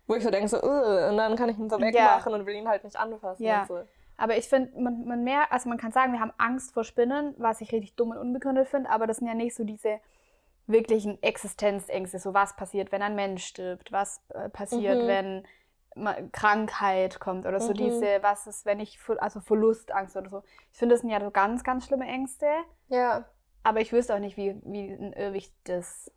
[0.07, 2.68] Wo ich so denke, so, und dann kann ich ihn so wegmachen und will ihn
[2.68, 3.43] halt nicht anfassen.
[3.43, 3.61] Ja.
[3.61, 3.80] Und so.
[4.18, 7.36] Aber ich finde, man, man mehr, also man kann sagen, wir haben Angst vor Spinnen,
[7.38, 9.99] was ich richtig dumm und unbegründet finde, aber das sind ja nicht so diese
[10.68, 15.07] wirklichen Existenzängste, so was passiert, wenn ein Mensch stirbt, was äh, passiert, Mhm.
[15.07, 15.47] wenn
[16.34, 17.76] Krankheit kommt oder so Mhm.
[17.78, 20.43] diese, was ist, wenn ich, also Verlustangst oder so.
[20.74, 22.47] Ich finde, das sind ja so ganz, ganz schlimme Ängste,
[22.89, 23.26] Ja.
[23.63, 26.11] aber ich wüsste auch nicht, wie, wie ein Irrwicht das.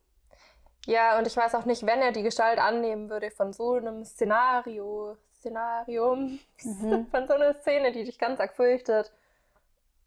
[0.86, 4.04] Ja, und ich weiß auch nicht, wenn er die Gestalt annehmen würde von so einem
[4.04, 7.06] Szenario, Szenarium, Mhm.
[7.12, 9.12] von so einer Szene, die dich ganz arg fürchtet.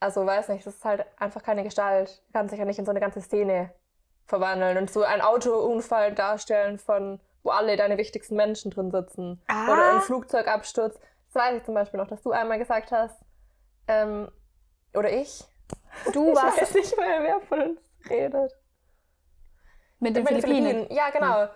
[0.01, 2.21] Also, weiß nicht, das ist halt einfach keine Gestalt.
[2.33, 3.71] Kann sich ja nicht in so eine ganze Szene
[4.31, 9.41] verwandeln und so einen Autounfall darstellen von, wo alle deine wichtigsten Menschen drin sitzen.
[9.47, 9.71] Ah.
[9.71, 10.95] Oder ein Flugzeugabsturz.
[11.27, 13.19] Das weiß ich zum Beispiel noch, dass du einmal gesagt hast,
[13.87, 14.31] ähm,
[14.93, 15.43] oder ich.
[16.13, 17.79] Du Ich warst weiß nicht mehr, wer von uns
[18.09, 18.53] redet.
[19.99, 20.91] mit den Mit den Philippinen.
[20.91, 21.47] Ja, genau.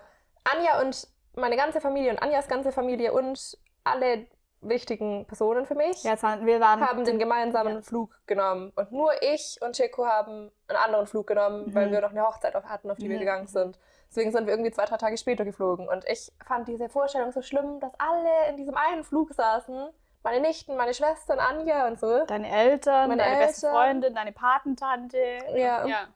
[0.44, 4.26] Anja und meine ganze Familie und Anjas ganze Familie und alle
[4.60, 7.82] wichtigen Personen für mich Ja, wir waren haben den gemeinsamen Ja.
[7.82, 8.72] Flug genommen.
[8.74, 11.92] Und nur ich und Chico haben einen anderen Flug genommen, weil Mhm.
[11.92, 13.20] wir noch eine Hochzeit auf hatten, auf die wir Mhm.
[13.20, 13.78] gegangen sind.
[14.08, 15.88] Deswegen sind wir irgendwie zwei, drei Tage später geflogen.
[15.88, 19.88] Und ich fand diese Vorstellung so schlimm, dass alle in diesem einen Flug saßen.
[20.22, 22.24] Meine Nichten, meine Schwestern, Anja und so.
[22.26, 23.80] deine Eltern, Meine deine beste Eltern.
[23.84, 25.18] Freundin, deine Patentante.
[25.54, 25.86] Ja.
[25.86, 26.06] ja.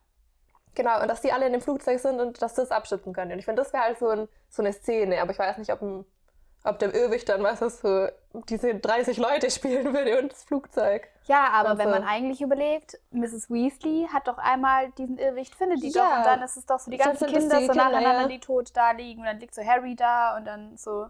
[0.75, 3.33] Genau, und dass die alle in dem Flugzeug sind und dass das abschützen können.
[3.33, 5.21] Und ich finde, das wäre halt so, ein, so eine Szene.
[5.21, 6.05] Aber ich weiß nicht, ob, ein,
[6.65, 8.09] ob der Irrwicht dann, was das so,
[8.49, 11.09] diese 30 Leute spielen würde und das Flugzeug.
[11.27, 13.51] Ja, aber wenn Also- man eigentlich überlegt, Mrs.
[13.51, 16.03] Weasley hat doch einmal diesen Irrwicht, findet die Ja.
[16.11, 16.19] doch.
[16.19, 18.29] Und dann ist es doch so, die ganzen Kinder lustige so Kinder, nacheinander, ja.
[18.29, 19.21] die tot da liegen.
[19.21, 21.07] Und dann liegt so Harry da und dann so.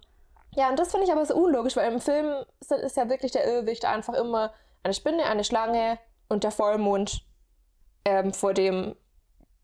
[0.53, 3.33] Ja, und das finde ich aber so unlogisch, weil im Film ist, ist ja wirklich
[3.33, 5.99] der Irrwicht einfach immer eine Spinne, eine Schlange
[6.29, 7.23] und der Vollmond,
[8.05, 8.95] ähm, vor dem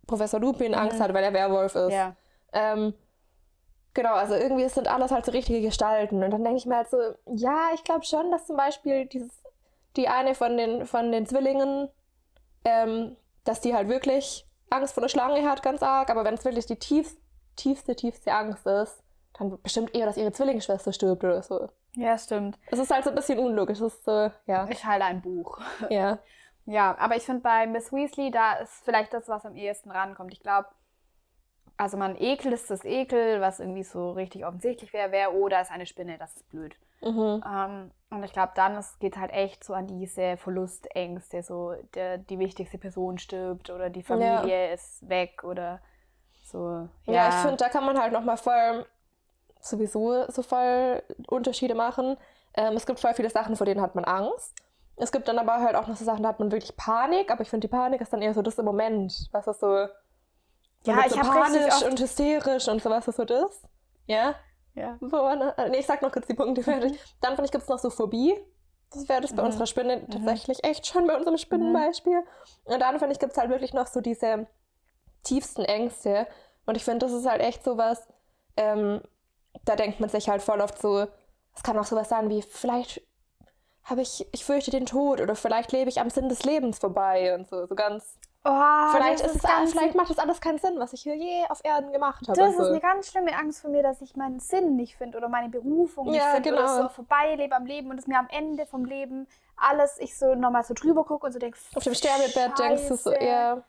[0.07, 1.93] Professor Lupin Angst hat, weil er Werwolf ist.
[1.93, 2.14] Ja.
[2.53, 2.95] Ähm,
[3.97, 6.22] genau, also irgendwie sind alles halt so richtige Gestalten.
[6.22, 9.32] Und dann denke ich mir halt so, ja, ich glaube schon, dass zum Beispiel dieses,
[9.97, 11.88] die eine von den, von den Zwillingen,
[12.64, 16.11] ähm, dass die halt wirklich Angst vor der Schlange hat, ganz arg.
[16.11, 17.18] Aber wenn es wirklich die tiefst,
[17.57, 19.03] tiefste, tiefste Angst ist,
[19.38, 21.68] dann bestimmt eher, dass ihre Zwillingsschwester stirbt oder so.
[21.94, 22.59] Ja, stimmt.
[22.70, 23.80] Es ist halt so ein bisschen unlogisch.
[23.80, 24.68] Es ist so, ja.
[24.68, 25.59] Ich halte ein Buch.
[25.90, 26.18] ja.
[26.66, 30.32] Ja, aber ich finde bei Miss Weasley, da ist vielleicht das, was am ehesten rankommt.
[30.32, 30.68] Ich glaube,
[31.77, 35.61] also man Ekel ist das Ekel, was irgendwie so richtig offensichtlich wäre, wäre, oh, da
[35.61, 36.74] ist eine Spinne, das ist blöd.
[37.03, 37.43] Mhm.
[37.47, 42.39] Ähm, und ich glaube, dann geht halt echt so an diese Verlustängste, so der, die
[42.39, 45.81] wichtigste Person stirbt oder die Familie ist weg oder
[46.45, 46.89] so.
[47.05, 48.87] Ja, ich finde, da kann man halt nochmal voll
[49.61, 52.16] sowieso so voll Unterschiede machen.
[52.55, 54.55] Ähm, es gibt voll viele Sachen, vor denen hat man Angst.
[54.97, 57.43] Es gibt dann aber halt auch noch so Sachen, da hat man wirklich Panik, aber
[57.43, 59.29] ich finde, die Panik ist dann eher so das im Moment.
[59.33, 59.89] Was ist so
[60.87, 63.62] Ja, ich so hab richtig panisch und hysterisch und so was ist so das.
[64.07, 64.34] Ja.
[64.74, 64.97] ja.
[65.01, 65.55] So, ne?
[65.70, 66.99] nee, ich sag noch kurz die Punkte fertig.
[67.20, 68.34] Dann finde ich, gibt es noch so Phobie.
[68.93, 69.47] Das wäre das bei Mhm.
[69.49, 72.22] unserer Spinne tatsächlich echt schon bei unserem Spinnenbeispiel.
[72.64, 74.47] Und dann finde ich, gibt es halt wirklich noch so diese
[75.24, 76.26] tiefsten Ängste.
[76.66, 78.07] Und ich finde, das ist halt echt sowas,
[78.57, 79.01] ähm,
[79.64, 81.07] da denkt man sich halt voll oft so,
[81.55, 83.03] es kann auch sowas sein wie, vielleicht
[83.82, 87.34] habe ich, ich fürchte den Tod oder vielleicht lebe ich am Sinn des Lebens vorbei
[87.34, 88.18] und so, so ganz.
[88.49, 91.44] Oh, vielleicht, ist es, ganz, vielleicht macht das alles keinen Sinn, was ich hier je
[91.49, 92.38] auf Erden gemacht habe.
[92.38, 95.28] das ist eine ganz schlimme Angst von mir, dass ich meinen Sinn nicht finde oder
[95.28, 96.82] meine Berufung nicht Ja, finde oder genau.
[96.82, 99.26] so vorbeilebe am Leben und es mir am Ende vom Leben
[99.57, 102.97] alles, ich so nochmal so drüber gucke und so denke, auf dem Sterbebett denkst du
[102.97, 103.62] so, ja.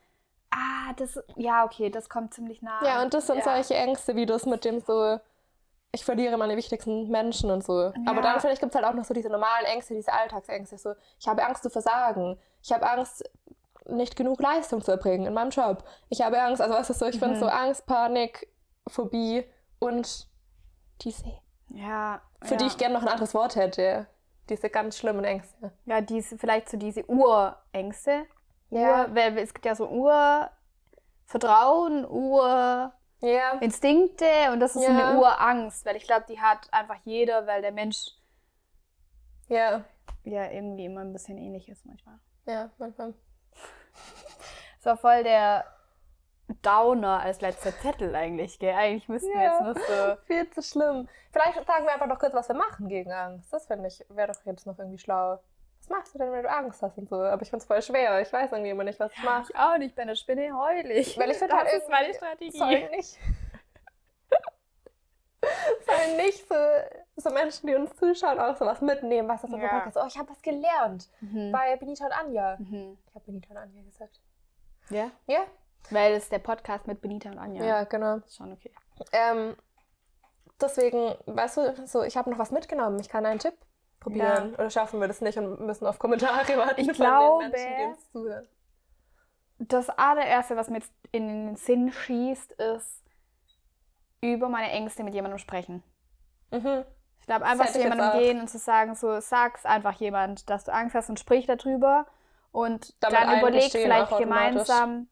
[0.51, 2.79] Ah, das, ja, okay, das kommt ziemlich nah.
[2.85, 3.43] Ja, und das sind ja.
[3.43, 5.19] solche Ängste, wie das mit dem so,
[5.91, 7.73] ich verliere meine wichtigsten Menschen und so.
[8.05, 8.21] Aber Ja.
[8.21, 10.77] dann, finde ich, gibt es halt auch noch so diese normalen Ängste, diese Alltagsängste.
[10.77, 12.37] So, ich habe Angst zu versagen.
[12.61, 13.23] Ich habe Angst,
[13.89, 15.83] nicht genug Leistung zu erbringen in meinem Job.
[16.09, 17.39] Ich habe Angst, also was ist so, ich finde Mhm.
[17.39, 18.47] so Angst, Panik,
[18.87, 19.45] Phobie
[19.79, 20.27] und
[21.01, 21.25] diese,
[21.69, 22.21] Ja.
[22.43, 22.59] für ja.
[22.59, 24.07] die ich gerne noch ein anderes Wort hätte.
[24.49, 25.71] Diese ganz schlimmen Ängste.
[25.85, 28.25] Ja, diese, vielleicht so diese Urängste.
[28.69, 29.05] Ja.
[29.05, 35.09] Ur, weil es gibt ja so Urvertrauen, Urinstinkte Ja, und das ist so Ja.
[35.09, 38.11] eine Urangst, weil ich glaube, die hat einfach jeder, weil der Mensch
[39.49, 39.83] ja,
[40.23, 42.19] ja irgendwie immer ein bisschen ähnlich ist manchmal.
[42.45, 43.13] ja, manchmal.
[44.87, 45.65] Das war voll der
[46.61, 48.73] Downer als letzter Zettel eigentlich, gell?
[48.73, 49.51] Eigentlich müssten wir Ja.
[49.51, 50.15] jetzt noch so.
[50.27, 51.09] Viel zu schlimm.
[51.33, 53.51] Vielleicht sagen wir einfach noch kurz, was wir machen gegen Angst.
[53.51, 55.41] Das finde ich, wäre doch jetzt noch irgendwie schlau.
[55.79, 57.17] was machst du denn, wenn du Angst hast und so?
[57.21, 58.21] Aber ich finde es voll schwer.
[58.21, 59.51] Ich weiß irgendwie immer nicht, was ich mache.
[59.51, 61.17] Ich auch nicht, bei einer Spinne heul ich.
[61.19, 62.57] Weil ich finde das halt ist meine irgendwie- Strategie.
[62.57, 63.19] Sollen nicht.
[65.85, 66.55] sollen nicht so,
[67.17, 69.67] so Menschen, die uns zuschauen, auch sowas mitnehmen, was das so Ja.
[69.67, 69.97] Podcast.
[70.01, 71.51] Oh, ich habe was gelernt Mhm.
[71.51, 72.55] bei Benita und Anja.
[72.57, 72.97] Mhm.
[73.05, 74.21] Ich habe Benita und Anja gesagt.
[74.89, 75.11] Ja?
[75.27, 75.39] Ja?
[75.89, 77.63] Weil es der Podcast mit Benita und Anja.
[77.63, 78.17] Ja, genau.
[78.17, 78.71] Ist schon okay.
[79.11, 79.55] Ähm,
[80.59, 82.99] deswegen, weißt du, so, ich habe noch was mitgenommen.
[82.99, 83.53] Ich kann einen Tipp
[83.99, 84.53] probieren.
[84.55, 88.47] Oder schaffen wir das nicht und müssen auf Kommentare warten Ich glaube- Menschen.
[89.59, 93.03] Das allererste, was mir jetzt in den Sinn schießt, ist
[94.21, 95.83] über meine Ängste mit jemandem sprechen.
[96.51, 96.85] Mhm.
[97.19, 100.73] Ich glaube, einfach zu jemandem gehen und zu sagen, so sag's einfach jemand, dass du
[100.73, 102.05] Angst hast und sprich darüber.
[102.51, 105.07] Und Damit dann überleg eingestehen vielleicht gemeinsam,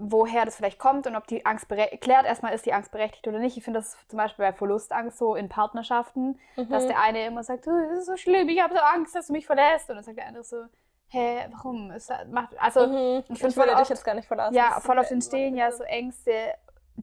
[0.00, 3.38] woher das vielleicht kommt und ob die Angst klärt erstmal, ist die Angst berechtigt oder
[3.40, 3.56] nicht.
[3.56, 6.88] Ich finde das zum Beispiel bei Verlustangst so in Partnerschaften, dass Mhm.
[6.88, 9.32] der eine immer sagt, oh, das ist so schlimm, ich habe so Angst, dass du
[9.32, 9.90] mich verlässt.
[9.90, 10.64] Und dann sagt der andere so,
[11.08, 11.90] hä, warum?
[11.90, 13.24] Es macht, also Mhm.
[13.28, 14.54] ich Ich, würde dich jetzt gar nicht verlassen.
[14.54, 15.78] ja, Das voll auf ist den Stehen, ja, so.
[15.78, 16.32] so Ängste,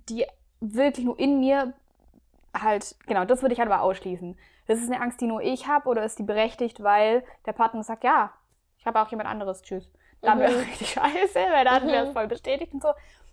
[0.10, 0.26] die
[0.62, 1.74] wirklich nur in mir
[2.58, 4.38] halt, genau, das würde ich halt aber ausschließen.
[4.68, 7.84] Das ist eine Angst, die nur ich habe oder ist die berechtigt, weil der Partner
[7.84, 8.32] sagt, ja,
[8.78, 9.92] ich habe auch jemand anderes, tschüss.
[10.22, 10.60] Dann wäre Mhm.
[10.62, 12.14] es richtig scheiße, weil dann wäre es Mhm.
[12.14, 12.90] voll bestätigt und so.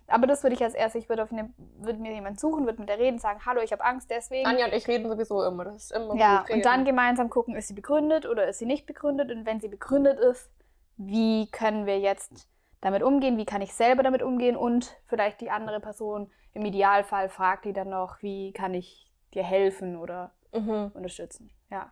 [0.08, 2.80] Aber das würde ich als erstes, ich würde, auf eine, würde mir jemand suchen, würde
[2.80, 4.46] mit der reden, sagen, hallo, ich habe Angst deswegen.
[4.46, 5.64] Anja und ich reden sowieso immer.
[5.64, 8.86] Das ist immer Ja, und dann gemeinsam gucken, ist sie begründet oder ist sie nicht
[8.86, 9.30] begründet?
[9.30, 10.50] Und wenn sie begründet ist,
[10.96, 12.48] wie können wir jetzt
[12.80, 13.38] damit umgehen?
[13.38, 14.56] Wie kann ich selber damit umgehen?
[14.56, 19.44] Und vielleicht die andere Person im Idealfall fragt die dann noch, wie kann ich dir
[19.44, 20.90] helfen oder Mhm.
[20.94, 21.50] unterstützen?
[21.70, 21.90] Ja.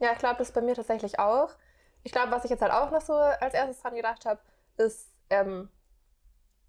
[0.00, 1.50] Ja, ich glaube, das ist bei mir tatsächlich auch.
[2.02, 4.40] Ich glaube, was ich jetzt halt auch noch so als erstes dran gedacht habe,
[4.76, 5.68] ist, ähm,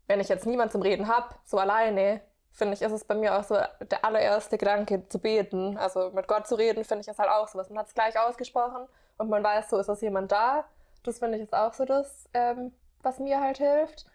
[0.07, 2.21] wenn ich jetzt niemand zum Reden habe, so alleine,
[2.51, 5.77] finde ich, ist es bei mir auch so der allererste Gedanke zu beten.
[5.77, 7.69] Also mit Gott zu reden, finde ich, ist halt auch sowas.
[7.69, 10.65] Man hat es gleich ausgesprochen und man weiß, so ist das jemand da.
[11.03, 14.05] Das finde ich ist auch so das, ähm, was mir halt hilft.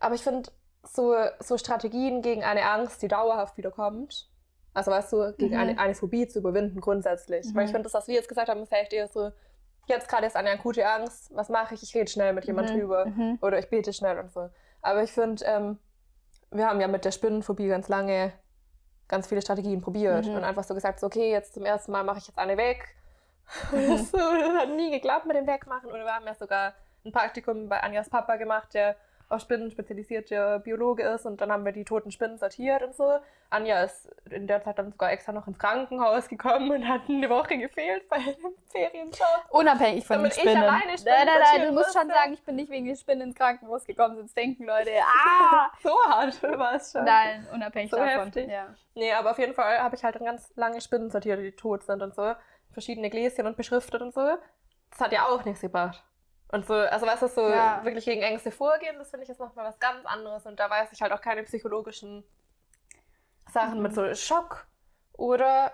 [0.00, 0.50] Aber ich finde,
[0.82, 4.28] so, so Strategien gegen eine Angst, die dauerhaft wiederkommt,
[4.74, 5.60] also weißt du, gegen Mhm.
[5.60, 7.46] eine, eine Phobie zu überwinden grundsätzlich.
[7.54, 7.74] Weil ich Mhm.
[7.76, 9.30] finde, das, was wir jetzt gesagt haben, ist echt eher so,
[9.86, 11.82] jetzt gerade ist eine akute Angst, was mache ich?
[11.82, 13.38] Ich rede schnell mit jemand Mhm, drüber mhm.
[13.42, 14.50] oder ich bete schnell und so.
[14.82, 15.78] Aber ich finde, ähm,
[16.50, 18.32] wir haben ja mit der Spinnenphobie ganz lange
[19.08, 20.34] ganz viele Strategien probiert Mhm.
[20.36, 22.96] und einfach so gesagt, so, okay, jetzt zum ersten Mal mache ich jetzt eine weg.
[23.70, 25.90] Das, so, das hat nie geklappt mit dem Wegmachen.
[25.90, 26.72] Oder wir haben ja sogar
[27.04, 28.96] ein Praktikum bei Anjas Papa gemacht, der
[29.28, 33.18] auf Spinnen spezialisierter Biologe ist und dann haben wir die toten Spinnen sortiert und so.
[33.50, 37.28] Anja ist in der Zeit dann sogar extra noch ins Krankenhaus gekommen und hat eine
[37.30, 39.44] Woche gefehlt bei einem Ferienjob.
[39.50, 40.62] Unabhängig von Damit den ich Spinnen.
[40.64, 43.28] alleine Spinnen nein, nein, nein, du musst schon sagen, ich bin nicht wegen den Spinnen
[43.28, 44.90] ins Krankenhaus gekommen, sonst denken Leute,
[45.26, 45.70] ah!
[45.82, 47.04] So hart war es schon.
[47.04, 48.24] Nein, unabhängig So davon.
[48.24, 48.48] heftig.
[48.50, 48.74] Ja.
[48.94, 51.84] Nee, aber auf jeden Fall habe ich halt dann ganz lange Spinnen sortiert, die tot
[51.84, 52.34] sind und so.
[52.72, 54.36] Verschiedene Gläschen und beschriftet und so.
[54.90, 56.02] Das hat ja auch nichts gebracht.
[56.54, 57.84] Und so, also was ist so Ja.
[57.84, 60.46] wirklich gegen Ängste vorgehen, das finde ich ist nochmal was ganz anderes.
[60.46, 62.22] Und da weiß ich halt auch keine psychologischen
[63.52, 63.82] Sachen Mhm.
[63.82, 64.66] mit so Schock
[65.14, 65.72] oder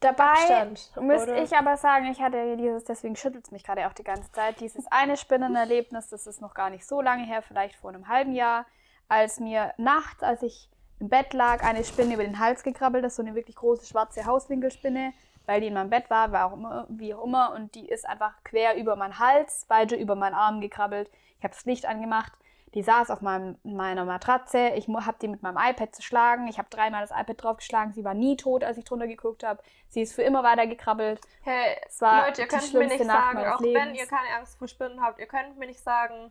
[0.00, 0.92] Dabei Abstand.
[1.00, 1.42] Müsste oder?
[1.42, 4.60] ich aber sagen, ich hatte dieses, deswegen schüttelt es mich gerade auch die ganze Zeit,
[4.60, 8.32] dieses eine Spinnenerlebnis, das ist noch gar nicht so lange her, vielleicht vor einem halben
[8.32, 8.66] Jahr,
[9.08, 10.70] als mir nachts, als ich
[11.00, 14.26] im Bett lag, eine Spinne über den Hals gekrabbelt ist, so eine wirklich große schwarze
[14.26, 15.14] Hauswinkelspinne,
[15.46, 18.06] weil die in meinem Bett war, war auch immer, wie auch immer, und die ist
[18.08, 21.10] einfach quer über meinen Hals, weiter über meinen Arm gekrabbelt.
[21.38, 22.32] Ich habe das Licht angemacht.
[22.74, 24.68] Die saß auf meinem, meiner Matratze.
[24.74, 26.46] Ich habe die mit meinem iPad zerschlagen.
[26.46, 27.94] Ich habe dreimal das iPad draufgeschlagen.
[27.94, 29.62] Sie war nie tot, als ich drunter geguckt habe.
[29.88, 31.20] Sie ist für immer weiter gekrabbelt.
[31.42, 33.98] Hey, Es war Leute, ihr könnt mir nicht sagen, auch wenn Lebens.
[33.98, 36.30] ihr keine Angst vor Spinnen habt, ihr könnt mir nicht sagen,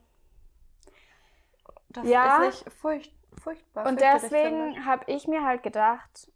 [1.90, 2.44] das Ja.
[2.44, 3.88] ist nicht furcht, furchtbar.
[3.88, 6.32] Und deswegen habe ich mir halt gedacht,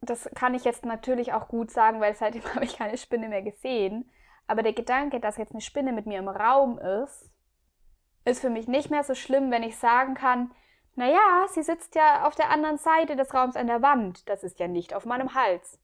[0.00, 3.42] das kann ich jetzt natürlich auch gut sagen, weil seitdem habe ich keine Spinne mehr
[3.42, 4.10] gesehen.
[4.46, 7.30] Aber der Gedanke, dass jetzt eine Spinne mit mir im Raum ist,
[8.24, 10.50] ist für mich nicht mehr so schlimm, wenn ich sagen kann,
[10.94, 14.28] naja, sie sitzt ja auf der anderen Seite des Raums an der Wand.
[14.28, 15.78] Das ist ja nicht auf meinem Hals.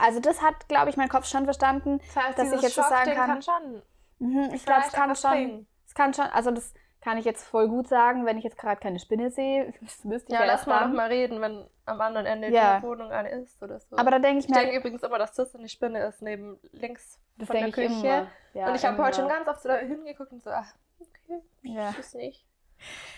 [0.00, 1.98] Also das hat, glaube ich, mein Kopf schon verstanden.
[2.14, 3.82] Das heißt, dass ich jetzt so sagen kann- kann schon
[4.20, 7.68] Mhm, ich glaube, es kann schon, es kann schon, also das kann ich jetzt voll
[7.68, 9.72] gut sagen, wenn ich jetzt gerade keine Spinne sehe.
[9.80, 10.90] Das müsste ich Ja, ja, lass mal dann.
[10.90, 12.80] noch mal reden, wenn am anderen Ende Ja.
[12.80, 13.96] der Wohnung eine ist oder so.
[13.96, 16.58] Aber da denke ich ich mir, denke übrigens immer, dass das eine Spinne ist, neben
[16.72, 18.26] links das von der ich Küche.
[18.54, 21.40] Ja, und ich habe heute schon ganz oft so da hingeguckt und so, ach, okay,
[21.62, 21.90] Ja.
[21.90, 22.44] ich weiß nicht.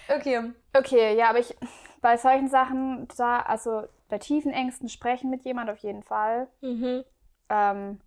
[0.08, 0.52] Okay.
[0.76, 1.56] Okay, ja, aber ich
[2.00, 6.48] bei solchen Sachen, da, also bei tiefen Ängsten sprechen mit jemand auf jeden Fall.
[6.62, 7.04] Mhm.
[7.50, 8.00] Ähm,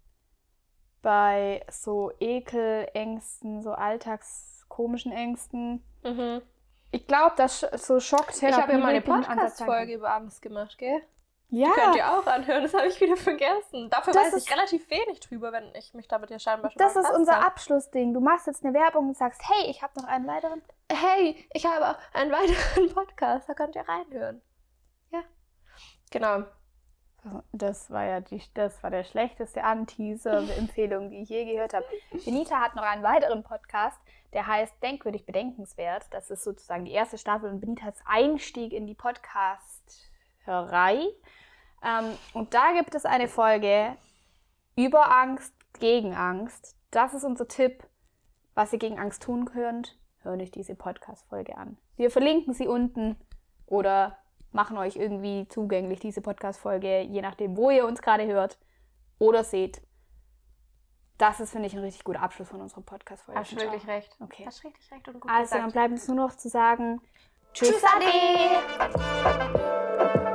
[1.01, 3.74] bei so Ekelängsten, so
[4.74, 5.84] alltagskomischen Ängsten.
[6.03, 6.41] Mhm.
[6.91, 9.01] Ich glaube, dass so Schocktherapie Ich habe ja mal eine.
[9.01, 11.01] Podcast-Folge über Angst gemacht, gell?
[11.49, 11.69] Ja.
[11.71, 13.89] Könnt ihr auch anhören, das habe ich wieder vergessen.
[13.89, 16.95] Dafür Das weiß ich relativ wenig drüber, wenn ich mich damit ja scheinbar schon Das
[16.95, 17.45] ist unser habe.
[17.45, 18.13] Abschlussding.
[18.13, 20.61] Du machst jetzt eine Werbung und sagst, hey, ich habe noch einen weiteren.
[20.91, 24.41] Hey, ich habe einen weiteren Podcast, da könnt ihr reinhören.
[25.11, 25.21] Ja.
[26.11, 26.43] Genau.
[27.51, 31.86] Das war ja die, das war der schlechteste Anteaser-Empfehlung, die ich je gehört habe.
[32.26, 33.97] Benita hat noch einen weiteren Podcast,
[34.34, 36.05] der heißt Denkwürdig Bedenkenswert.
[36.11, 41.07] Das ist sozusagen die erste Staffel und Benitas Einstieg in die Podcast-Hörerei.
[41.84, 43.95] Ähm, und da gibt es eine Folge
[44.76, 46.76] über Angst, gegen Angst.
[46.91, 47.84] Das ist unser Tipp,
[48.53, 49.97] was ihr gegen Angst tun könnt.
[50.21, 51.78] Hört euch diese Podcast-Folge an.
[51.97, 53.17] Wir verlinken sie unten
[53.65, 54.17] oder
[54.54, 58.58] machen euch irgendwie zugänglich diese Podcast-Folge, je nachdem, wo ihr uns gerade hört
[59.20, 59.82] oder seht.
[61.18, 63.39] Das ist, finde ich, ein richtig guter Abschluss von unserer Podcast-Folge.
[63.39, 64.16] Hast du wirklich recht.
[64.20, 64.45] Okay.
[64.45, 65.74] Hast richtig recht und gut Also, dann gesagt.
[65.74, 67.01] bleibt uns nur noch zu sagen:
[67.54, 68.89] Tschüss, Tschüss, Ade!
[69.24, 70.32] Ade!